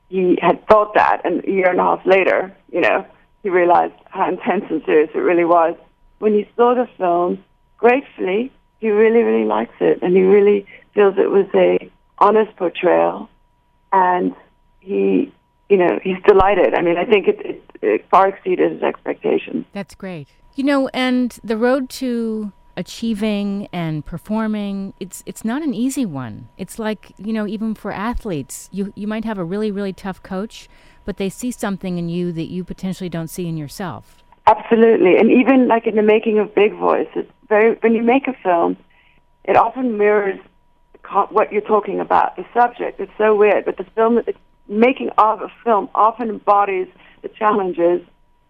he 0.08 0.38
had 0.40 0.64
thought 0.68 0.94
that, 0.94 1.22
and 1.24 1.42
a 1.44 1.50
year 1.50 1.70
and 1.70 1.80
a 1.80 1.82
half 1.82 2.06
later, 2.06 2.54
you 2.70 2.80
know, 2.80 3.04
he 3.42 3.48
realized 3.48 3.94
how 4.06 4.28
intense 4.28 4.64
and 4.70 4.82
serious 4.84 5.10
it 5.14 5.18
really 5.18 5.44
was. 5.44 5.76
When 6.18 6.34
he 6.34 6.48
saw 6.56 6.74
the 6.74 6.88
film, 6.98 7.42
gratefully, 7.78 8.52
he 8.80 8.90
really, 8.90 9.22
really 9.22 9.46
likes 9.46 9.74
it, 9.80 10.00
and 10.02 10.14
he 10.14 10.22
really 10.22 10.66
feels 10.94 11.14
it 11.18 11.30
was 11.30 11.46
a 11.54 11.90
honest 12.18 12.54
portrayal, 12.56 13.28
and 13.92 14.34
he, 14.80 15.32
you 15.68 15.76
know, 15.76 15.98
he's 16.02 16.22
delighted. 16.26 16.74
I 16.74 16.82
mean, 16.82 16.98
I 16.98 17.04
think 17.04 17.28
it, 17.28 17.40
it, 17.44 17.62
it 17.82 18.08
far 18.10 18.28
exceeded 18.28 18.72
his 18.72 18.82
expectations. 18.82 19.64
That's 19.72 19.94
great. 19.94 20.28
You 20.54 20.64
know, 20.64 20.88
and 20.92 21.38
the 21.42 21.56
road 21.56 21.88
to 22.00 22.52
achieving 22.76 23.68
and 23.72 24.04
performing, 24.04 24.94
it's 25.00 25.22
it's 25.26 25.44
not 25.44 25.62
an 25.62 25.74
easy 25.74 26.06
one. 26.06 26.48
It's 26.56 26.78
like, 26.78 27.12
you 27.18 27.32
know, 27.32 27.46
even 27.46 27.74
for 27.74 27.92
athletes, 27.92 28.68
you 28.72 28.92
you 28.96 29.06
might 29.06 29.24
have 29.24 29.38
a 29.38 29.44
really 29.44 29.70
really 29.70 29.92
tough 29.92 30.22
coach, 30.22 30.68
but 31.04 31.16
they 31.16 31.28
see 31.28 31.50
something 31.50 31.98
in 31.98 32.08
you 32.08 32.32
that 32.32 32.48
you 32.48 32.64
potentially 32.64 33.08
don't 33.08 33.28
see 33.28 33.46
in 33.46 33.56
yourself. 33.56 34.22
Absolutely, 34.46 35.16
and 35.16 35.30
even 35.30 35.68
like 35.68 35.86
in 35.86 35.96
the 35.96 36.02
making 36.02 36.38
of 36.38 36.54
Big 36.54 36.74
Voice, 36.74 37.08
it's 37.14 37.30
very 37.48 37.74
when 37.80 37.94
you 37.94 38.02
make 38.02 38.26
a 38.28 38.34
film, 38.42 38.76
it 39.44 39.56
often 39.56 39.98
mirrors 39.98 40.38
what 41.30 41.52
you're 41.52 41.62
talking 41.62 42.00
about, 42.00 42.36
the 42.36 42.44
subject. 42.54 43.00
It's 43.00 43.12
so 43.18 43.34
weird, 43.34 43.64
but 43.64 43.76
the 43.76 43.84
film, 43.96 44.16
the 44.16 44.34
making 44.68 45.10
of 45.18 45.42
a 45.42 45.48
film, 45.64 45.88
often 45.94 46.28
embodies 46.28 46.86
the 47.22 47.28
challenges 47.28 48.02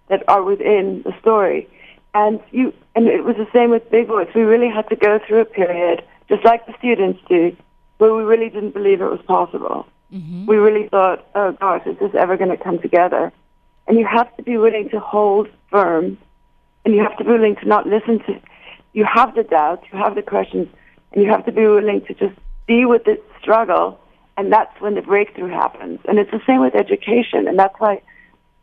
that 0.09 0.23
are 0.29 0.43
within 0.43 1.03
the 1.05 1.12
story. 1.21 1.69
And 2.12 2.40
you, 2.50 2.73
and 2.95 3.07
it 3.07 3.25
was 3.25 3.37
the 3.37 3.47
same 3.52 3.71
with 3.71 3.88
Big 3.90 4.09
Voice. 4.09 4.29
We 4.35 4.43
really 4.43 4.69
had 4.69 4.88
to 4.88 4.97
go 4.97 5.21
through 5.26 5.40
a 5.40 5.45
period, 5.45 6.02
just 6.29 6.45
like 6.45 6.67
the 6.67 6.75
students 6.79 7.21
do, 7.29 7.57
where 7.99 8.14
we 8.14 8.23
really 8.23 8.49
didn't 8.49 8.73
believe 8.73 9.00
it 9.00 9.11
was 9.11 9.23
possible. 9.26 9.87
Mm-hmm. 10.12 10.47
We 10.47 10.57
really 10.57 10.88
thought, 10.88 11.25
oh 11.35 11.52
gosh, 11.52 11.87
is 11.87 11.99
this 11.99 12.14
ever 12.14 12.37
going 12.37 12.50
to 12.50 12.57
come 12.57 12.81
together? 12.81 13.33
And 13.87 13.99
you 13.99 14.07
have 14.07 14.35
to 14.37 14.43
be 14.43 14.57
willing 14.57 14.88
to 14.90 14.99
hold 14.99 15.49
firm, 15.71 16.19
and 16.85 16.95
you 16.95 17.02
have 17.02 17.17
to 17.19 17.25
be 17.25 17.31
willing 17.31 17.57
to 17.57 17.69
not 17.69 17.87
listen 17.87 18.19
to. 18.21 18.40
You 18.93 19.05
have 19.05 19.35
the 19.37 19.45
doubts, 19.45 19.87
you 19.93 19.99
have 19.99 20.17
the 20.17 20.23
questions, 20.23 20.69
and 21.12 21.23
you 21.23 21.31
have 21.31 21.45
to 21.47 21.52
be 21.52 21.67
willing 21.67 22.05
to 22.07 22.14
just 22.14 22.35
be 22.67 22.85
with 22.85 23.05
the 23.05 23.21
struggle, 23.40 24.00
and 24.37 24.52
that's 24.52 24.81
when 24.81 24.95
the 24.95 25.02
breakthrough 25.02 25.50
happens. 25.50 26.00
And 26.09 26.19
it's 26.19 26.31
the 26.33 26.40
same 26.45 26.61
with 26.61 26.75
education, 26.75 27.47
and 27.47 27.57
that's 27.57 27.75
why 27.79 28.02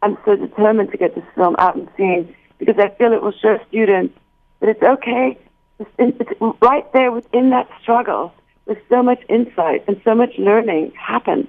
I'm 0.01 0.17
so 0.25 0.35
determined 0.35 0.91
to 0.91 0.97
get 0.97 1.15
this 1.15 1.23
film 1.35 1.55
out 1.59 1.75
and 1.75 1.87
seen 1.95 2.35
because 2.57 2.75
I 2.77 2.89
feel 2.89 3.13
it 3.13 3.21
will 3.21 3.33
show 3.33 3.59
students 3.67 4.17
that 4.59 4.69
it's 4.69 4.81
okay. 4.83 5.37
It's, 5.79 6.31
right 6.61 6.91
there 6.93 7.11
within 7.11 7.51
that 7.51 7.69
struggle 7.81 8.33
with 8.65 8.79
so 8.89 9.03
much 9.03 9.21
insight 9.29 9.83
and 9.87 9.99
so 10.03 10.15
much 10.15 10.37
learning 10.37 10.91
happens. 10.99 11.47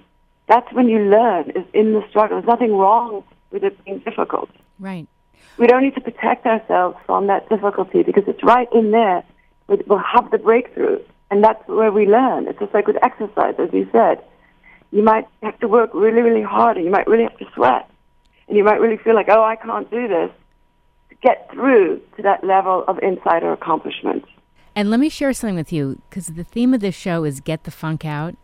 That's 0.49 0.71
when 0.73 0.88
you 0.88 0.99
learn 0.99 1.50
is 1.50 1.65
in 1.73 1.93
the 1.95 2.05
struggle. 2.09 2.37
There's 2.38 2.49
nothing 2.49 2.77
wrong 2.77 3.25
with 3.50 3.65
it 3.65 3.83
being 3.85 3.99
difficult. 4.00 4.50
Right. 4.79 5.07
We 5.59 5.67
don't 5.67 5.83
need 5.83 5.95
to 5.95 6.00
protect 6.00 6.47
ourselves 6.47 6.97
from 7.07 7.27
that 7.27 7.49
difficulty 7.49 8.03
because 8.03 8.25
it's 8.27 8.43
right 8.43 8.69
in 8.73 8.91
there. 8.91 9.25
We- 9.67 9.83
We'll 9.87 9.99
have 9.99 10.31
the 10.31 10.38
breakthrough, 10.38 11.00
and 11.31 11.43
that's 11.43 11.67
where 11.69 11.91
we 11.93 12.07
learn. 12.07 12.47
It's 12.49 12.59
just 12.59 12.73
like 12.73 12.87
with 12.87 12.97
exercise, 13.03 13.55
as 13.59 13.73
you 13.73 13.88
said. 13.93 14.23
You 14.91 15.03
might 15.03 15.27
have 15.43 15.59
to 15.61 15.69
work 15.69 15.91
really, 15.93 16.23
really 16.23 16.43
hard, 16.43 16.77
and 16.77 16.87
you 16.87 16.91
might 16.93 17.07
really 17.07 17.25
have 17.25 17.37
to 17.38 17.47
sweat, 17.55 17.91
and 18.47 18.57
you 18.57 18.65
might 18.65 18.81
really 18.81 18.97
feel 18.97 19.15
like, 19.15 19.29
oh, 19.29 19.43
I 19.43 19.57
can't 19.57 19.91
do 19.91 20.09
this. 20.09 20.31
Get 21.23 21.51
through 21.53 22.01
to 22.17 22.23
that 22.23 22.45
level 22.45 22.85
of 22.87 22.99
insider 23.03 23.53
accomplishment. 23.53 24.25
And 24.75 24.91
let 24.91 25.01
me 25.01 25.09
share 25.09 25.33
something 25.33 25.57
with 25.57 25.73
you 25.73 26.01
because 26.09 26.29
the 26.29 26.45
theme 26.45 26.73
of 26.73 26.81
this 26.81 26.95
show 26.95 27.25
is 27.25 27.41
get 27.41 27.65
the 27.65 27.71
funk 27.71 28.05
out. 28.05 28.37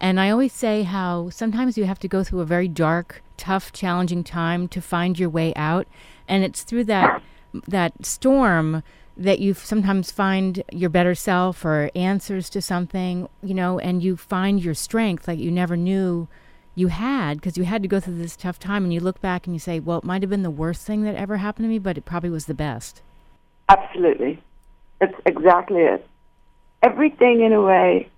And 0.00 0.18
I 0.18 0.30
always 0.30 0.52
say 0.52 0.82
how 0.82 1.30
sometimes 1.30 1.78
you 1.78 1.84
have 1.84 1.98
to 2.00 2.08
go 2.08 2.24
through 2.24 2.40
a 2.40 2.46
very 2.46 2.68
dark, 2.68 3.22
tough, 3.36 3.72
challenging 3.72 4.24
time 4.24 4.68
to 4.68 4.80
find 4.80 5.18
your 5.18 5.28
way 5.28 5.54
out. 5.54 5.86
And 6.26 6.42
it's 6.42 6.62
through 6.62 6.84
that 6.84 7.22
that 7.68 8.04
storm 8.04 8.82
that 9.16 9.38
you 9.38 9.54
sometimes 9.54 10.10
find 10.10 10.62
your 10.72 10.90
better 10.90 11.14
self 11.14 11.64
or 11.64 11.90
answers 11.94 12.50
to 12.50 12.60
something, 12.60 13.28
you 13.42 13.54
know, 13.54 13.78
and 13.78 14.02
you 14.02 14.16
find 14.16 14.62
your 14.62 14.74
strength 14.74 15.28
like 15.28 15.38
you 15.38 15.50
never 15.50 15.76
knew 15.76 16.26
you 16.74 16.88
had 16.88 17.38
because 17.38 17.56
you 17.56 17.64
had 17.64 17.82
to 17.82 17.88
go 17.88 18.00
through 18.00 18.18
this 18.18 18.36
tough 18.36 18.58
time 18.58 18.84
and 18.84 18.92
you 18.92 19.00
look 19.00 19.20
back 19.20 19.46
and 19.46 19.54
you 19.54 19.60
say, 19.60 19.80
well, 19.80 19.98
it 19.98 20.04
might 20.04 20.22
have 20.22 20.30
been 20.30 20.42
the 20.42 20.50
worst 20.50 20.86
thing 20.86 21.02
that 21.04 21.14
ever 21.14 21.36
happened 21.36 21.64
to 21.64 21.68
me, 21.68 21.78
but 21.78 21.96
it 21.96 22.04
probably 22.04 22.30
was 22.30 22.46
the 22.46 22.54
best. 22.54 23.02
Absolutely. 23.68 24.42
That's 25.00 25.14
exactly 25.26 25.82
it. 25.82 26.06
Everything, 26.82 27.40
in 27.40 27.52
a 27.52 27.62
way, 27.62 28.08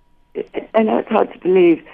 I- 0.74 0.82
know 0.82 0.98
it's 0.98 1.08
hard 1.08 1.32
to 1.32 1.38
believe, 1.38 1.84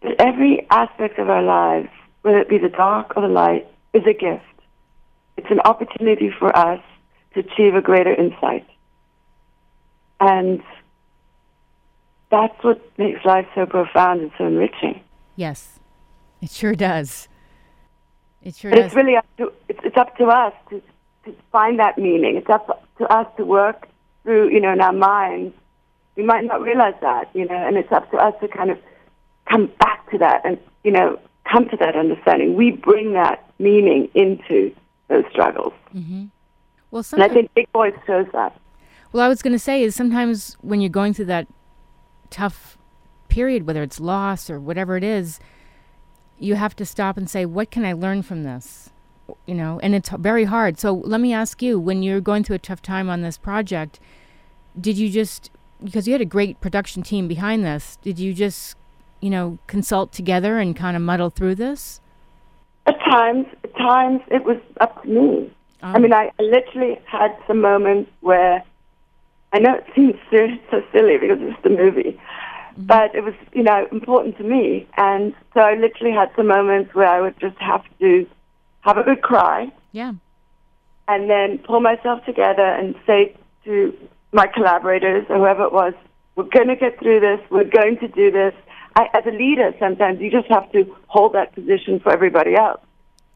but 0.00 0.20
every 0.20 0.66
aspect 0.70 1.18
of 1.18 1.28
our 1.28 1.42
lives, 1.42 1.88
whether 2.22 2.38
it 2.38 2.48
be 2.48 2.58
the 2.58 2.68
dark 2.68 3.16
or 3.16 3.22
the 3.22 3.28
light, 3.28 3.66
is 3.92 4.06
a 4.06 4.12
gift. 4.12 4.44
it's 5.36 5.50
an 5.52 5.60
opportunity 5.60 6.30
for 6.36 6.54
us 6.56 6.82
to 7.32 7.40
achieve 7.40 7.76
a 7.76 7.80
greater 7.80 8.12
insight. 8.12 8.66
And 10.20 10.60
that's 12.28 12.62
what 12.64 12.80
makes 12.98 13.24
life 13.24 13.46
so 13.54 13.64
profound 13.64 14.20
and 14.20 14.32
so 14.36 14.46
enriching. 14.46 15.00
Yes, 15.36 15.78
it 16.40 16.50
sure 16.50 16.74
does. 16.74 17.28
It 18.42 18.54
sure 18.54 18.70
but 18.70 18.76
does. 18.76 18.86
it's 18.86 18.94
really 18.94 19.16
up 19.16 19.26
to 19.38 19.52
it's, 19.68 19.80
it's 19.84 19.96
up 19.96 20.16
to 20.18 20.24
us 20.26 20.52
to 20.70 20.82
to 21.24 21.34
find 21.52 21.78
that 21.78 21.98
meaning. 21.98 22.36
It's 22.36 22.48
up 22.48 22.86
to 22.98 23.04
us 23.12 23.26
to 23.36 23.44
work 23.44 23.88
through, 24.22 24.50
you 24.50 24.60
know, 24.60 24.72
in 24.72 24.80
our 24.80 24.92
minds. 24.92 25.54
We 26.16 26.22
might 26.24 26.44
not 26.44 26.60
realize 26.62 26.94
that, 27.00 27.30
you 27.34 27.46
know, 27.46 27.54
and 27.54 27.76
it's 27.76 27.92
up 27.92 28.10
to 28.10 28.16
us 28.16 28.34
to 28.40 28.48
kind 28.48 28.70
of 28.70 28.78
come 29.48 29.70
back 29.78 30.10
to 30.10 30.18
that 30.18 30.42
and, 30.44 30.58
you 30.84 30.90
know, 30.90 31.18
come 31.50 31.68
to 31.68 31.76
that 31.76 31.96
understanding. 31.96 32.54
We 32.54 32.72
bring 32.72 33.12
that 33.12 33.48
meaning 33.58 34.08
into 34.14 34.74
those 35.08 35.24
struggles. 35.30 35.72
mm-hmm. 35.94 36.26
Well, 36.90 37.04
And 37.12 37.22
I 37.22 37.28
think 37.28 37.52
Big 37.54 37.68
Voice 37.72 37.94
shows 38.06 38.26
that. 38.32 38.58
well, 39.12 39.22
I 39.24 39.28
was 39.28 39.42
going 39.42 39.52
to 39.52 39.58
say 39.58 39.82
is 39.82 39.94
sometimes 39.94 40.56
when 40.60 40.80
you're 40.80 40.88
going 40.90 41.12
through 41.14 41.26
that 41.26 41.46
tough 42.30 42.78
period, 43.28 43.66
whether 43.66 43.82
it's 43.82 44.00
loss 44.00 44.48
or 44.50 44.58
whatever 44.58 44.96
it 44.96 45.04
is, 45.04 45.38
you 46.38 46.54
have 46.54 46.74
to 46.76 46.84
stop 46.84 47.16
and 47.16 47.28
say, 47.28 47.44
"What 47.44 47.70
can 47.70 47.84
I 47.84 47.92
learn 47.92 48.22
from 48.22 48.42
this?" 48.44 48.90
You 49.46 49.54
know, 49.54 49.78
and 49.82 49.94
it's 49.94 50.08
very 50.10 50.44
hard. 50.44 50.78
So 50.78 50.92
let 50.94 51.20
me 51.20 51.32
ask 51.32 51.62
you: 51.62 51.78
when 51.78 52.02
you're 52.02 52.20
going 52.20 52.44
through 52.44 52.56
a 52.56 52.60
tough 52.60 52.82
time 52.82 53.10
on 53.10 53.22
this 53.22 53.38
project, 53.38 54.00
did 54.80 54.96
you 54.98 55.10
just 55.10 55.50
because 55.82 56.06
you 56.06 56.12
had 56.12 56.20
a 56.20 56.26
great 56.26 56.60
production 56.60 57.02
team 57.02 57.28
behind 57.28 57.64
this? 57.64 57.98
Did 58.02 58.18
you 58.18 58.34
just, 58.34 58.76
you 59.20 59.30
know, 59.30 59.58
consult 59.66 60.12
together 60.12 60.58
and 60.58 60.74
kind 60.74 60.96
of 60.96 61.02
muddle 61.02 61.30
through 61.30 61.54
this? 61.56 62.00
At 62.86 62.98
times, 63.00 63.46
at 63.64 63.76
times 63.76 64.20
it 64.28 64.44
was 64.44 64.56
up 64.80 65.02
to 65.02 65.08
me. 65.08 65.50
I 65.82 65.94
Um, 65.94 66.02
mean, 66.02 66.12
I 66.12 66.30
I 66.38 66.42
literally 66.42 66.98
had 67.04 67.36
some 67.46 67.60
moments 67.60 68.10
where 68.20 68.64
I 69.52 69.58
know 69.60 69.74
it 69.74 69.84
seems 69.94 70.14
so, 70.30 70.48
so 70.70 70.82
silly 70.92 71.16
because 71.18 71.38
it's 71.40 71.62
the 71.62 71.70
movie, 71.70 72.20
Mm-hmm. 72.78 72.86
but 72.86 73.12
it 73.12 73.24
was, 73.24 73.34
you 73.52 73.64
know, 73.64 73.88
important 73.90 74.38
to 74.38 74.44
me. 74.44 74.86
And 74.96 75.34
so 75.52 75.60
I 75.60 75.74
literally 75.74 76.14
had 76.14 76.30
some 76.36 76.46
moments 76.46 76.94
where 76.94 77.08
I 77.08 77.20
would 77.20 77.38
just 77.40 77.58
have 77.58 77.82
to 77.98 78.24
have 78.82 78.96
a 78.96 79.02
good 79.02 79.20
cry 79.20 79.72
yeah, 79.90 80.12
and 81.08 81.28
then 81.28 81.58
pull 81.58 81.80
myself 81.80 82.24
together 82.24 82.62
and 82.62 82.94
say 83.04 83.34
to 83.64 83.96
my 84.32 84.46
collaborators 84.46 85.26
or 85.28 85.38
whoever 85.38 85.64
it 85.64 85.72
was, 85.72 85.92
we're 86.36 86.44
going 86.44 86.68
to 86.68 86.76
get 86.76 87.00
through 87.00 87.18
this. 87.18 87.40
We're 87.50 87.64
going 87.64 87.98
to 87.98 88.06
do 88.06 88.30
this. 88.30 88.54
I, 88.94 89.08
as 89.12 89.26
a 89.26 89.30
leader, 89.30 89.74
sometimes 89.80 90.20
you 90.20 90.30
just 90.30 90.46
have 90.48 90.70
to 90.70 90.96
hold 91.08 91.32
that 91.32 91.52
position 91.54 91.98
for 91.98 92.12
everybody 92.12 92.54
else. 92.54 92.80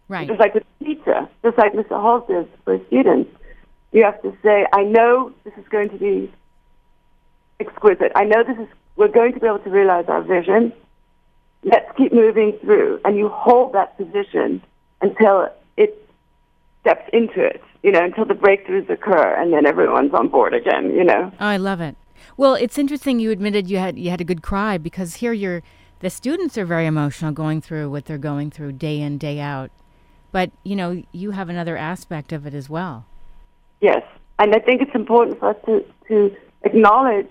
right. 0.08 0.28
Just 0.28 0.38
like 0.38 0.54
with 0.54 0.64
the 0.78 0.84
teacher, 0.84 1.28
just 1.42 1.58
like 1.58 1.72
Mr. 1.72 2.00
Hall 2.00 2.24
does 2.28 2.46
for 2.64 2.78
students. 2.86 3.30
You 3.90 4.04
have 4.04 4.22
to 4.22 4.36
say, 4.44 4.66
I 4.72 4.84
know 4.84 5.32
this 5.42 5.54
is 5.58 5.66
going 5.68 5.88
to 5.90 5.98
be 5.98 6.32
exquisite. 7.58 8.12
I 8.14 8.24
know 8.24 8.44
this 8.44 8.56
is, 8.56 8.68
we're 8.96 9.08
going 9.08 9.32
to 9.32 9.40
be 9.40 9.46
able 9.46 9.58
to 9.60 9.70
realize 9.70 10.04
our 10.08 10.22
vision. 10.22 10.72
Let's 11.64 11.90
keep 11.96 12.12
moving 12.12 12.58
through. 12.60 13.00
And 13.04 13.16
you 13.16 13.28
hold 13.28 13.72
that 13.74 13.96
position 13.96 14.62
until 15.00 15.48
it 15.76 16.08
steps 16.80 17.08
into 17.12 17.44
it, 17.44 17.62
you 17.82 17.92
know, 17.92 18.04
until 18.04 18.24
the 18.24 18.34
breakthroughs 18.34 18.88
occur 18.90 19.34
and 19.34 19.52
then 19.52 19.66
everyone's 19.66 20.12
on 20.12 20.28
board 20.28 20.54
again, 20.54 20.90
you 20.90 21.04
know. 21.04 21.32
Oh, 21.40 21.46
I 21.46 21.56
love 21.56 21.80
it. 21.80 21.96
Well, 22.36 22.54
it's 22.54 22.78
interesting 22.78 23.18
you 23.18 23.30
admitted 23.30 23.68
you 23.68 23.78
had 23.78 23.98
you 23.98 24.10
had 24.10 24.20
a 24.20 24.24
good 24.24 24.42
cry 24.42 24.78
because 24.78 25.16
here 25.16 25.32
you're 25.32 25.62
the 26.00 26.10
students 26.10 26.58
are 26.58 26.64
very 26.64 26.86
emotional 26.86 27.32
going 27.32 27.60
through 27.60 27.90
what 27.90 28.06
they're 28.06 28.18
going 28.18 28.50
through 28.50 28.72
day 28.72 29.00
in 29.00 29.18
day 29.18 29.38
out. 29.38 29.70
But, 30.32 30.50
you 30.64 30.74
know, 30.74 31.02
you 31.12 31.32
have 31.32 31.48
another 31.48 31.76
aspect 31.76 32.32
of 32.32 32.46
it 32.46 32.54
as 32.54 32.68
well. 32.68 33.04
Yes, 33.80 34.02
and 34.38 34.54
I 34.54 34.58
think 34.58 34.80
it's 34.80 34.94
important 34.94 35.38
for 35.38 35.50
us 35.50 35.56
to 35.66 35.84
to 36.08 36.36
acknowledge 36.64 37.28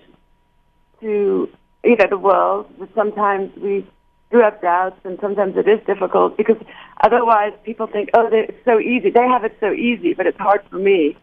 to 1.02 1.48
you 1.84 1.96
know 1.96 2.06
the 2.08 2.18
world 2.18 2.66
sometimes 2.94 3.54
we 3.56 3.86
do 4.30 4.38
have 4.38 4.60
doubts 4.62 4.98
and 5.04 5.18
sometimes 5.20 5.56
it 5.56 5.68
is 5.68 5.78
difficult 5.86 6.36
because 6.36 6.56
otherwise 7.02 7.52
people 7.64 7.86
think 7.86 8.08
oh 8.14 8.28
it's 8.32 8.64
so 8.64 8.80
easy 8.80 9.10
they 9.10 9.28
have 9.28 9.44
it 9.44 9.54
so 9.60 9.72
easy 9.72 10.14
but 10.14 10.26
it's 10.26 10.38
hard 10.38 10.62
for 10.70 10.76
me 10.76 11.16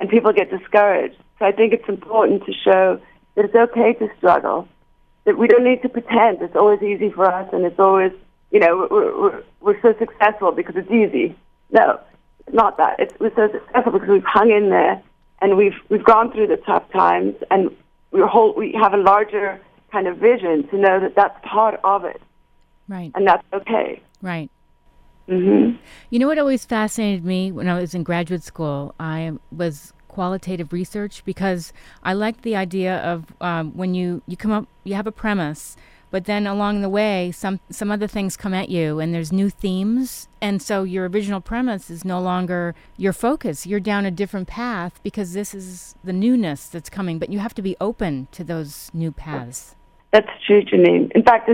and 0.00 0.08
people 0.08 0.32
get 0.32 0.50
discouraged. 0.50 1.16
So 1.38 1.44
I 1.44 1.52
think 1.52 1.72
it's 1.72 1.88
important 1.88 2.44
to 2.46 2.52
show 2.52 3.00
that 3.34 3.44
it's 3.44 3.54
okay 3.54 3.94
to 3.94 4.08
struggle 4.16 4.68
that 5.24 5.36
we 5.36 5.46
don't 5.46 5.64
need 5.64 5.82
to 5.82 5.88
pretend 5.88 6.40
it's 6.42 6.56
always 6.56 6.82
easy 6.82 7.10
for 7.10 7.26
us 7.26 7.48
and 7.52 7.64
it's 7.64 7.78
always 7.78 8.12
you 8.50 8.60
know 8.60 8.88
we're 8.90 9.20
we're, 9.20 9.42
we're 9.60 9.80
so 9.82 9.94
successful 9.98 10.52
because 10.52 10.76
it's 10.76 10.90
easy. 10.90 11.36
No, 11.70 12.00
not 12.52 12.76
that. 12.78 12.98
It's 12.98 13.14
we're 13.20 13.34
so 13.34 13.50
successful 13.52 13.92
because 13.92 14.08
we've 14.08 14.24
hung 14.24 14.50
in 14.50 14.70
there 14.70 15.02
and 15.40 15.56
we've 15.56 15.76
we've 15.88 16.04
gone 16.04 16.32
through 16.32 16.48
the 16.48 16.56
tough 16.56 16.90
times 16.92 17.34
and 17.50 17.70
we 18.10 18.20
whole 18.20 18.54
we 18.54 18.72
have 18.72 18.94
a 18.94 18.96
larger 18.98 19.60
kind 19.92 20.06
of 20.06 20.18
vision 20.18 20.66
to 20.68 20.76
know 20.76 21.00
that 21.00 21.14
that's 21.14 21.38
part 21.46 21.80
of 21.84 22.04
it 22.04 22.20
Right. 22.88 23.12
and 23.14 23.26
that's 23.26 23.44
okay. 23.52 24.02
Right. 24.22 24.50
Mm-hmm. 25.28 25.76
You 26.08 26.18
know 26.18 26.26
what 26.26 26.38
always 26.38 26.64
fascinated 26.64 27.24
me 27.24 27.52
when 27.52 27.68
I 27.68 27.78
was 27.78 27.94
in 27.94 28.02
graduate 28.02 28.42
school? 28.42 28.94
I 28.98 29.32
was 29.52 29.92
qualitative 30.08 30.72
research 30.72 31.22
because 31.24 31.72
I 32.02 32.14
liked 32.14 32.42
the 32.42 32.56
idea 32.56 32.96
of 33.00 33.26
um, 33.42 33.76
when 33.76 33.94
you, 33.94 34.22
you 34.26 34.36
come 34.36 34.52
up, 34.52 34.66
you 34.84 34.94
have 34.94 35.06
a 35.06 35.12
premise, 35.12 35.76
but 36.10 36.24
then 36.24 36.46
along 36.46 36.80
the 36.80 36.88
way, 36.88 37.30
some, 37.32 37.60
some 37.70 37.90
other 37.90 38.06
things 38.06 38.36
come 38.36 38.54
at 38.54 38.68
you 38.68 39.00
and 39.00 39.14
there's 39.14 39.32
new 39.32 39.50
themes. 39.50 40.28
And 40.40 40.62
so 40.62 40.82
your 40.84 41.08
original 41.08 41.40
premise 41.40 41.90
is 41.90 42.04
no 42.04 42.20
longer 42.20 42.74
your 42.96 43.12
focus. 43.12 43.66
You're 43.66 43.80
down 43.80 44.06
a 44.06 44.10
different 44.10 44.48
path 44.48 45.00
because 45.02 45.32
this 45.32 45.54
is 45.54 45.94
the 46.02 46.12
newness 46.12 46.66
that's 46.68 46.88
coming, 46.88 47.18
but 47.18 47.30
you 47.30 47.38
have 47.38 47.54
to 47.54 47.62
be 47.62 47.76
open 47.80 48.28
to 48.32 48.44
those 48.44 48.90
new 48.94 49.12
paths. 49.12 49.74
That's 50.10 50.30
true, 50.46 50.62
Janine. 50.62 51.12
In 51.12 51.22
fact, 51.22 51.50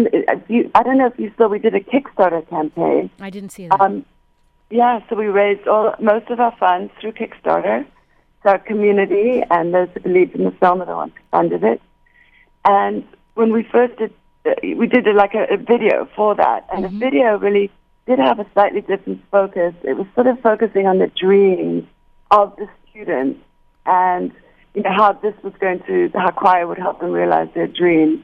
you, 0.49 0.71
I 0.75 0.83
don't 0.83 0.99
know 0.99 1.07
if 1.07 1.19
you 1.19 1.33
saw, 1.37 1.49
we 1.49 1.59
did 1.59 1.75
a 1.75 1.81
Kickstarter 1.81 2.49
campaign. 2.49 3.11
I 3.21 3.31
didn't 3.31 3.51
see 3.51 3.67
that. 3.67 3.81
Um, 3.81 4.05
yeah, 4.71 5.01
so 5.09 5.17
we 5.17 5.27
raised 5.27 5.67
all 5.67 5.95
most 5.99 6.31
of 6.31 6.39
our 6.41 6.57
funds 6.57 6.93
through 7.01 7.13
Kickstarter. 7.13 7.85
So 8.43 8.51
our 8.51 8.59
community 8.59 9.43
and 9.51 9.75
those 9.75 9.89
who 9.95 10.01
believed 10.01 10.35
in 10.35 10.45
the 10.45 10.53
film 10.53 10.83
are 10.83 10.87
the 10.87 10.95
ones 10.95 11.13
who 11.17 11.23
funded 11.31 11.65
it. 11.65 11.81
And 12.65 13.05
when 13.35 13.53
we 13.53 13.65
first 13.65 13.99
did, 13.99 14.11
uh, 14.11 14.15
Uh, 14.45 14.53
we 14.63 14.87
did 14.87 15.07
like 15.15 15.35
a, 15.35 15.55
a 15.55 15.57
video 15.57 16.09
for 16.15 16.35
that, 16.35 16.67
and 16.73 16.85
the 16.85 16.89
mm-hmm. 16.89 16.99
video 16.99 17.39
really 17.39 17.71
did 18.07 18.19
have 18.19 18.39
a 18.39 18.47
slightly 18.53 18.83
different 18.83 19.23
focus. 19.31 19.75
It 19.83 19.97
was 19.97 20.07
sort 20.15 20.27
of 20.27 20.41
focusing 20.41 20.87
on 20.87 20.99
the 20.99 21.07
dreams 21.07 21.85
of 22.31 22.55
the 22.57 22.69
students 22.91 23.41
and 23.87 24.33
you 24.75 24.83
know 24.83 24.93
how 24.93 25.13
this 25.13 25.35
was 25.43 25.53
going 25.61 25.81
to 25.87 26.11
how 26.15 26.31
choir 26.31 26.67
would 26.67 26.79
help 26.79 27.01
them 27.01 27.13
realize 27.13 27.49
their 27.55 27.69
dreams. 27.69 28.21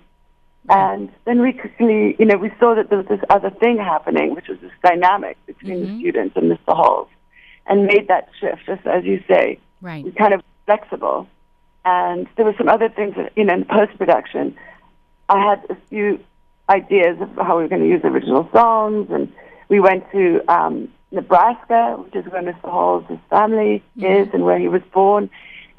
Mm-hmm. 0.69 0.73
And 0.73 1.13
then 1.25 1.41
we 1.41 1.53
quickly, 1.53 2.17
you 2.19 2.27
know, 2.27 2.37
we 2.37 2.51
saw 2.61 2.75
that 2.75 2.91
there 2.91 2.99
was 2.99 3.07
this 3.07 3.21
other 3.31 3.51
thing 3.51 3.79
happening, 3.79 4.35
which 4.35 4.49
was 4.49 4.59
this 4.61 4.73
dynamic 4.85 5.39
between 5.47 5.81
the 5.81 5.87
mm-hmm. 5.87 6.01
students 6.01 6.37
and 6.37 6.51
Mr. 6.51 6.77
Huls, 6.77 7.09
and 7.67 7.87
made 7.87 8.09
that 8.09 8.29
shift, 8.39 8.67
just 8.67 8.87
as 8.87 9.05
you 9.05 9.23
say, 9.27 9.59
right. 9.81 10.05
kind 10.17 10.35
of 10.35 10.43
flexible. 10.67 11.27
And 11.85 12.29
there 12.37 12.45
were 12.45 12.55
some 12.59 12.69
other 12.69 12.91
things, 12.91 13.15
that, 13.17 13.33
you 13.37 13.45
know, 13.45 13.55
in 13.55 13.65
post 13.65 13.97
production. 13.97 14.55
I 15.31 15.39
had 15.39 15.65
a 15.71 15.77
few 15.89 16.19
ideas 16.69 17.17
of 17.21 17.31
how 17.37 17.57
we 17.57 17.63
were 17.63 17.69
going 17.69 17.83
to 17.83 17.89
use 17.89 18.01
original 18.05 18.49
songs, 18.53 19.09
and 19.11 19.33
we 19.69 19.79
went 19.79 20.11
to 20.11 20.43
um, 20.53 20.89
Nebraska, 21.13 21.97
which 21.99 22.17
is 22.17 22.31
where 22.31 22.43
Mr. 22.43 22.69
Hall's 22.69 23.07
his 23.09 23.19
family 23.31 23.83
is 23.97 24.29
and 24.33 24.45
where 24.45 24.59
he 24.59 24.69
was 24.69 24.83
born. 24.93 25.31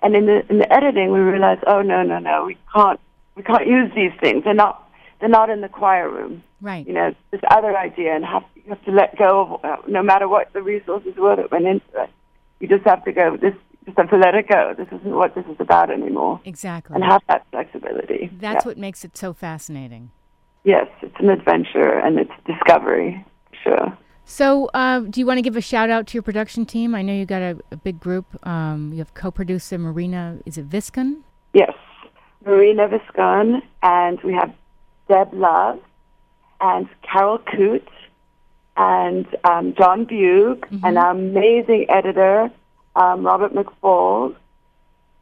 And 0.01 0.15
in 0.15 0.25
the 0.25 0.49
in 0.49 0.57
the 0.57 0.73
editing, 0.73 1.11
we 1.11 1.19
realized, 1.19 1.63
oh 1.67 1.81
no, 1.81 2.01
no, 2.01 2.17
no, 2.17 2.45
we 2.45 2.57
can't 2.73 2.99
we 3.35 3.43
can't 3.43 3.67
use 3.67 3.91
these 3.93 4.13
things. 4.19 4.45
They're 4.45 4.53
not 4.53 4.89
they're 5.19 5.29
not 5.29 5.49
in 5.49 5.61
the 5.61 5.69
choir 5.69 6.09
room. 6.09 6.43
Right. 6.61 6.87
You 6.87 6.93
know, 6.93 7.13
this 7.31 7.41
other 7.51 7.77
idea, 7.77 8.15
and 8.15 8.25
have 8.25 8.43
you 8.55 8.63
have 8.69 8.83
to 8.85 8.91
let 8.91 9.17
go 9.17 9.59
of 9.63 9.65
uh, 9.65 9.81
no 9.87 10.01
matter 10.01 10.27
what 10.27 10.53
the 10.53 10.61
resources 10.61 11.15
were 11.17 11.35
that 11.35 11.51
went 11.51 11.67
into 11.67 11.85
it. 11.95 12.09
You 12.59 12.67
just 12.67 12.85
have 12.85 13.03
to 13.05 13.11
go. 13.11 13.37
This 13.37 13.55
just 13.85 13.97
have 13.97 14.09
to 14.09 14.17
let 14.17 14.35
it 14.35 14.47
go. 14.47 14.73
This 14.77 14.87
isn't 14.87 15.15
what 15.15 15.33
this 15.35 15.45
is 15.45 15.55
about 15.59 15.89
anymore, 15.89 16.39
Exactly. 16.45 16.95
and 16.95 17.03
have 17.03 17.21
that 17.27 17.45
flexibility. 17.51 18.29
That's 18.39 18.65
Yeah. 18.65 18.69
what 18.69 18.77
makes 18.77 19.03
it 19.03 19.17
so 19.17 19.33
fascinating. 19.33 20.11
Yes, 20.63 20.87
it's 21.01 21.15
an 21.19 21.29
adventure 21.29 21.97
and 21.99 22.19
it's 22.19 22.31
discovery. 22.45 23.25
Sure. 23.63 23.97
So, 24.25 24.69
uh, 24.73 24.99
do 25.01 25.19
you 25.19 25.25
want 25.25 25.39
to 25.39 25.41
give 25.41 25.57
a 25.57 25.61
shout 25.61 25.89
out 25.89 26.07
to 26.07 26.13
your 26.13 26.21
production 26.21 26.65
team? 26.65 26.93
I 26.93 27.01
know 27.01 27.11
you 27.13 27.25
got 27.25 27.41
a, 27.41 27.57
a 27.71 27.75
big 27.75 27.99
group. 27.99 28.25
Um, 28.47 28.91
you 28.93 28.99
have 28.99 29.13
co-producer 29.13 29.77
Marina. 29.77 30.37
Is 30.45 30.57
it 30.57 30.69
Viscon? 30.69 31.23
Yes, 31.53 31.73
Marina 32.45 32.87
Viscon, 32.87 33.61
and 33.81 34.21
we 34.21 34.33
have 34.33 34.53
Deb 35.09 35.33
Love, 35.33 35.79
and 36.61 36.87
Carol 37.01 37.39
Coote, 37.39 37.89
and 38.77 39.25
um, 39.43 39.73
John 39.77 40.05
Bug, 40.05 40.67
and 40.83 40.97
our 40.97 41.11
amazing 41.11 41.87
editor, 41.89 42.49
um, 42.95 43.25
Robert 43.25 43.53
McFall, 43.53 44.35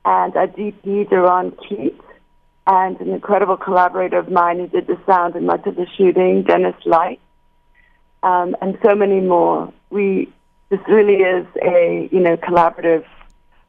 and 0.05 0.35
our 0.35 0.47
DP, 0.47 1.09
Duran 1.09 1.51
Keat, 1.67 1.99
and 2.67 2.99
an 3.01 3.09
incredible 3.09 3.57
collaborator 3.57 4.17
of 4.17 4.29
mine 4.29 4.59
who 4.59 4.67
did 4.67 4.87
the 4.87 4.97
sound 5.05 5.35
and 5.35 5.45
much 5.45 5.65
of 5.65 5.75
the 5.75 5.87
shooting, 5.97 6.43
Dennis 6.43 6.75
Light, 6.85 7.19
um, 8.23 8.55
and 8.61 8.77
so 8.83 8.95
many 8.95 9.19
more. 9.19 9.73
We 9.89 10.31
this 10.69 10.79
really 10.87 11.15
is 11.15 11.47
a 11.61 12.09
you 12.11 12.19
know 12.19 12.37
collaborative 12.37 13.05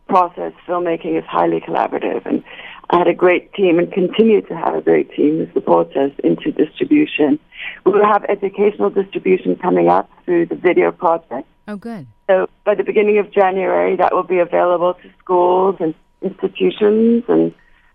process. 0.08 0.52
Filmmaking 0.66 1.18
is 1.18 1.24
highly 1.24 1.60
collaborative, 1.60 2.26
and 2.26 2.44
I 2.90 2.98
had 2.98 3.08
a 3.08 3.14
great 3.14 3.52
team 3.54 3.78
and 3.78 3.90
continue 3.90 4.42
to 4.42 4.56
have 4.56 4.74
a 4.74 4.82
great 4.82 5.10
team 5.12 5.38
who 5.38 5.52
supports 5.52 5.96
us 5.96 6.10
into 6.24 6.50
distribution. 6.50 7.38
We 7.84 7.92
will 7.92 8.04
have 8.04 8.24
educational 8.24 8.90
distribution 8.90 9.56
coming 9.56 9.88
up 9.88 10.10
through 10.24 10.46
the 10.46 10.56
video 10.56 10.90
project. 10.90 11.46
Oh, 11.70 11.76
good. 11.76 12.08
So 12.28 12.48
by 12.64 12.74
the 12.74 12.82
beginning 12.82 13.18
of 13.18 13.30
January, 13.30 13.94
that 13.94 14.12
will 14.12 14.24
be 14.24 14.40
available 14.40 14.94
to 14.94 15.08
schools 15.20 15.76
and 15.78 15.94
institutions, 16.20 17.22
and 17.28 17.54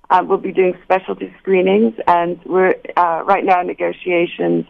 uh, 0.09 0.23
we'll 0.25 0.37
be 0.37 0.53
doing 0.53 0.77
specialty 0.81 1.35
screenings. 1.41 1.93
And 2.07 2.39
we're 2.45 2.75
uh, 2.95 3.23
right 3.25 3.43
now 3.43 3.59
in 3.59 3.67
negotiations 3.67 4.65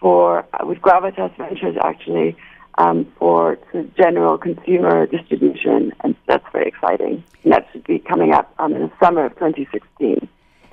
for 0.00 0.46
uh, 0.54 0.64
with 0.64 0.78
Gravitas 0.78 1.36
Ventures 1.36 1.76
actually 1.84 2.34
um, 2.78 3.04
for 3.18 3.58
general 3.98 4.38
consumer 4.38 5.04
distribution, 5.04 5.92
and 6.02 6.16
that's 6.26 6.46
very 6.52 6.68
exciting. 6.68 7.22
And 7.44 7.52
that 7.52 7.68
should 7.70 7.84
be 7.84 7.98
coming 7.98 8.32
up 8.32 8.50
um, 8.58 8.72
in 8.72 8.80
the 8.80 8.90
summer 8.98 9.26
of 9.26 9.34
2016. 9.34 10.26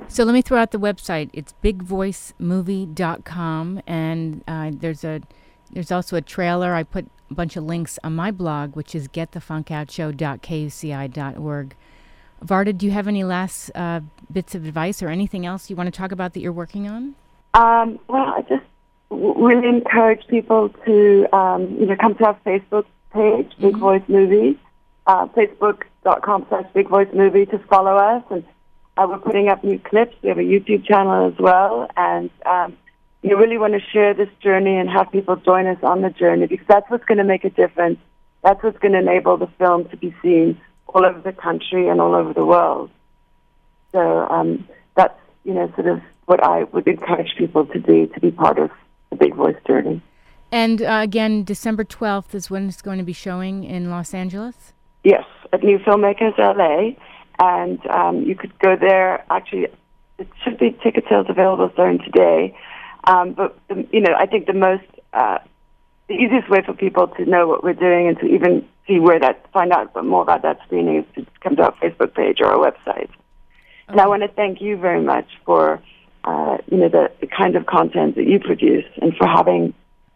So 0.07 0.23
let 0.23 0.31
me 0.31 0.41
throw 0.41 0.59
out 0.59 0.71
the 0.71 0.79
website. 0.79 1.29
It's 1.33 1.53
bigvoicemovie.com, 1.61 3.81
and 3.85 4.43
uh, 4.47 4.71
there's 4.73 5.03
a 5.03 5.19
there's 5.71 5.91
also 5.91 6.15
a 6.15 6.21
trailer. 6.21 6.73
I 6.73 6.83
put 6.83 7.05
a 7.29 7.33
bunch 7.33 7.55
of 7.55 7.63
links 7.63 7.99
on 8.03 8.15
my 8.15 8.31
blog, 8.31 8.75
which 8.75 8.95
is 8.95 9.07
getthefunkoutshow.kuci.org. 9.07 11.75
Varda, 12.43 12.77
do 12.77 12.85
you 12.85 12.91
have 12.91 13.07
any 13.07 13.23
last 13.23 13.71
uh, 13.75 14.01
bits 14.31 14.55
of 14.55 14.65
advice 14.65 15.03
or 15.03 15.09
anything 15.09 15.45
else 15.45 15.69
you 15.69 15.75
want 15.75 15.87
to 15.87 15.97
talk 15.97 16.11
about 16.11 16.33
that 16.33 16.39
you're 16.39 16.51
working 16.51 16.89
on? 16.89 17.13
Um, 17.53 17.99
well, 18.07 18.33
I 18.35 18.41
just 18.47 18.63
really 19.09 19.67
encourage 19.67 20.25
people 20.27 20.69
to 20.85 21.35
um, 21.35 21.75
you 21.79 21.85
know 21.85 21.95
come 21.95 22.15
to 22.15 22.25
our 22.25 22.39
Facebook 22.45 22.85
page, 23.11 23.51
mm-hmm. 23.51 23.63
Big 23.63 23.77
Voice 23.77 24.03
Movie, 24.07 24.59
uh, 25.07 25.27
facebook.com 25.27 26.45
slash 26.49 26.65
Big 26.73 26.87
Voice 26.87 27.09
Movie 27.13 27.45
to 27.47 27.59
follow 27.59 27.95
us. 27.95 28.23
And 28.29 28.43
uh, 28.95 29.07
we're 29.09 29.19
putting 29.19 29.49
up 29.49 29.63
new 29.63 29.79
clips. 29.79 30.15
We 30.21 30.29
have 30.29 30.37
a 30.37 30.43
YouTube 30.43 30.85
channel 30.85 31.27
as 31.27 31.39
well. 31.39 31.89
And 31.97 32.29
um, 32.45 32.77
you 33.21 33.37
really 33.37 33.57
want 33.57 33.73
to 33.73 33.81
share 33.91 34.13
this 34.13 34.29
journey 34.41 34.77
and 34.77 34.89
have 34.89 35.11
people 35.11 35.35
join 35.35 35.67
us 35.67 35.77
on 35.83 36.01
the 36.01 36.09
journey 36.09 36.47
because 36.47 36.65
that's 36.67 36.89
what's 36.89 37.05
going 37.05 37.17
to 37.17 37.23
make 37.23 37.43
a 37.43 37.49
difference. 37.49 37.99
That's 38.43 38.61
what's 38.63 38.79
going 38.79 38.93
to 38.93 38.99
enable 38.99 39.37
the 39.37 39.49
film 39.57 39.89
to 39.89 39.97
be 39.97 40.15
seen 40.21 40.59
all 40.87 41.05
over 41.05 41.19
the 41.19 41.33
country 41.33 41.89
and 41.89 41.99
all 41.99 42.15
over 42.15 42.33
the 42.33 42.45
world. 42.45 42.89
So 43.91 44.27
um, 44.29 44.67
that's, 44.95 45.19
you 45.43 45.53
know, 45.53 45.71
sort 45.75 45.87
of 45.87 46.01
what 46.25 46.43
I 46.43 46.63
would 46.65 46.87
encourage 46.87 47.35
people 47.37 47.65
to 47.65 47.79
do 47.79 48.07
to 48.07 48.19
be 48.19 48.31
part 48.31 48.57
of 48.57 48.71
the 49.09 49.17
Big 49.17 49.35
Voice 49.35 49.57
journey. 49.67 50.01
And 50.51 50.81
uh, 50.81 51.01
again, 51.03 51.43
December 51.43 51.83
12th 51.83 52.33
is 52.33 52.49
when 52.49 52.67
it's 52.67 52.81
going 52.81 52.97
to 52.99 53.03
be 53.03 53.13
showing 53.13 53.63
in 53.63 53.89
Los 53.89 54.13
Angeles? 54.13 54.73
Yes, 55.03 55.25
at 55.53 55.63
New 55.63 55.77
Filmmakers 55.79 56.37
LA. 56.37 56.95
And 57.39 57.85
um, 57.87 58.23
you 58.23 58.35
could 58.35 58.57
go 58.59 58.75
there. 58.75 59.25
Actually, 59.29 59.67
it 60.17 60.27
should 60.43 60.57
be 60.57 60.77
ticket 60.83 61.05
sales 61.09 61.27
available 61.29 61.69
starting 61.73 61.99
today. 61.99 62.55
Um, 63.09 63.33
but, 63.33 63.57
the, 63.67 63.87
you 63.91 64.01
know, 64.01 64.13
I 64.17 64.25
think 64.25 64.45
the 64.45 64.53
most, 64.53 64.85
uh, 65.13 65.39
the 66.07 66.13
easiest 66.13 66.49
way 66.49 66.61
for 66.65 66.73
people 66.73 67.07
to 67.07 67.25
know 67.25 67.47
what 67.47 67.63
we're 67.63 67.73
doing 67.73 68.07
and 68.07 68.17
to 68.19 68.25
even 68.25 68.67
see 68.87 68.99
where 68.99 69.19
that, 69.19 69.45
find 69.51 69.71
out 69.71 69.93
more 70.05 70.21
about 70.21 70.43
that 70.43 70.59
screening 70.65 70.97
is 70.97 71.05
to 71.15 71.25
come 71.41 71.55
to 71.55 71.63
our 71.63 71.73
Facebook 71.81 72.13
page 72.13 72.37
or 72.39 72.47
our 72.47 72.71
website. 72.71 73.09
Okay. 73.09 73.93
And 73.93 74.01
I 74.01 74.07
want 74.07 74.21
to 74.21 74.27
thank 74.27 74.61
you 74.61 74.77
very 74.77 75.01
much 75.01 75.27
for 75.45 75.81
uh, 76.23 76.57
you 76.69 76.77
know, 76.77 76.89
the, 76.89 77.11
the 77.21 77.27
kind 77.27 77.55
of 77.55 77.65
content 77.65 78.15
that 78.15 78.27
you 78.27 78.39
produce 78.39 78.85
and 79.01 79.15
for 79.15 79.27
having 79.27 79.73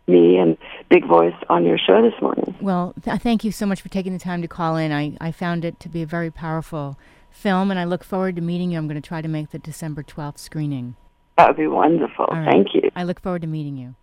me 0.07 0.37
and 0.37 0.57
Big 0.89 1.07
Voice 1.07 1.35
on 1.49 1.65
your 1.65 1.77
show 1.77 2.01
this 2.01 2.19
morning. 2.21 2.55
Well, 2.61 2.93
th- 3.01 3.21
thank 3.21 3.43
you 3.43 3.51
so 3.51 3.65
much 3.65 3.81
for 3.81 3.89
taking 3.89 4.13
the 4.13 4.19
time 4.19 4.41
to 4.41 4.47
call 4.47 4.75
in. 4.75 4.91
I, 4.91 5.15
I 5.21 5.31
found 5.31 5.63
it 5.63 5.79
to 5.79 5.89
be 5.89 6.01
a 6.01 6.05
very 6.05 6.29
powerful 6.29 6.97
film, 7.31 7.71
and 7.71 7.79
I 7.79 7.85
look 7.85 8.03
forward 8.03 8.35
to 8.35 8.41
meeting 8.41 8.71
you. 8.71 8.77
I'm 8.77 8.87
going 8.87 9.01
to 9.01 9.07
try 9.07 9.21
to 9.21 9.27
make 9.27 9.51
the 9.51 9.59
December 9.59 10.03
12th 10.03 10.37
screening. 10.37 10.95
That 11.37 11.47
would 11.47 11.57
be 11.57 11.67
wonderful. 11.67 12.25
Right. 12.31 12.51
Thank 12.51 12.75
you. 12.75 12.91
I 12.95 13.03
look 13.03 13.21
forward 13.21 13.41
to 13.41 13.47
meeting 13.47 13.77
you. 13.77 13.95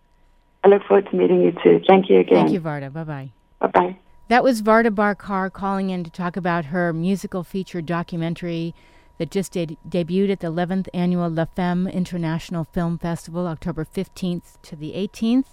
I 0.63 0.67
look 0.67 0.83
forward 0.83 1.09
to 1.09 1.15
meeting 1.15 1.41
you 1.41 1.53
too. 1.63 1.81
Thank 1.87 2.09
you 2.09 2.19
again. 2.19 2.35
Thank 2.35 2.51
you, 2.51 2.61
Varda. 2.61 2.93
Bye 2.93 3.03
bye. 3.03 3.31
Bye 3.59 3.67
bye. 3.67 3.97
That 4.27 4.43
was 4.43 4.61
Varda 4.61 4.93
Bar-Kar 4.93 5.49
calling 5.49 5.89
in 5.89 6.03
to 6.03 6.11
talk 6.11 6.37
about 6.37 6.65
her 6.65 6.93
musical 6.93 7.43
feature 7.43 7.81
documentary 7.81 8.73
that 9.17 9.29
just 9.29 9.51
de- 9.51 9.77
debuted 9.87 10.31
at 10.31 10.39
the 10.39 10.47
11th 10.47 10.87
annual 10.93 11.29
La 11.29 11.45
Femme 11.45 11.87
International 11.87 12.63
Film 12.63 12.97
Festival, 12.97 13.45
October 13.47 13.85
15th 13.85 14.61
to 14.61 14.75
the 14.75 14.93
18th. 14.93 15.47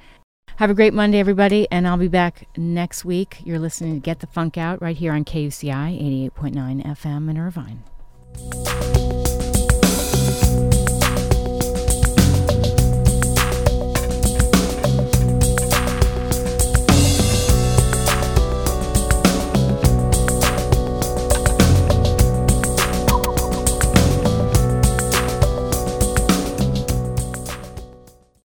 Have 0.56 0.70
a 0.70 0.74
great 0.74 0.92
Monday, 0.92 1.18
everybody, 1.18 1.66
and 1.70 1.88
I'll 1.88 1.96
be 1.96 2.08
back 2.08 2.46
next 2.56 3.04
week. 3.04 3.40
You're 3.44 3.58
listening 3.58 3.94
to 3.94 4.00
Get 4.00 4.20
the 4.20 4.26
Funk 4.26 4.58
Out 4.58 4.82
right 4.82 4.96
here 4.96 5.12
on 5.12 5.24
KUCI 5.24 6.30
88.9 6.36 6.84
FM 6.84 7.30
in 7.30 7.38
Irvine. 7.38 8.99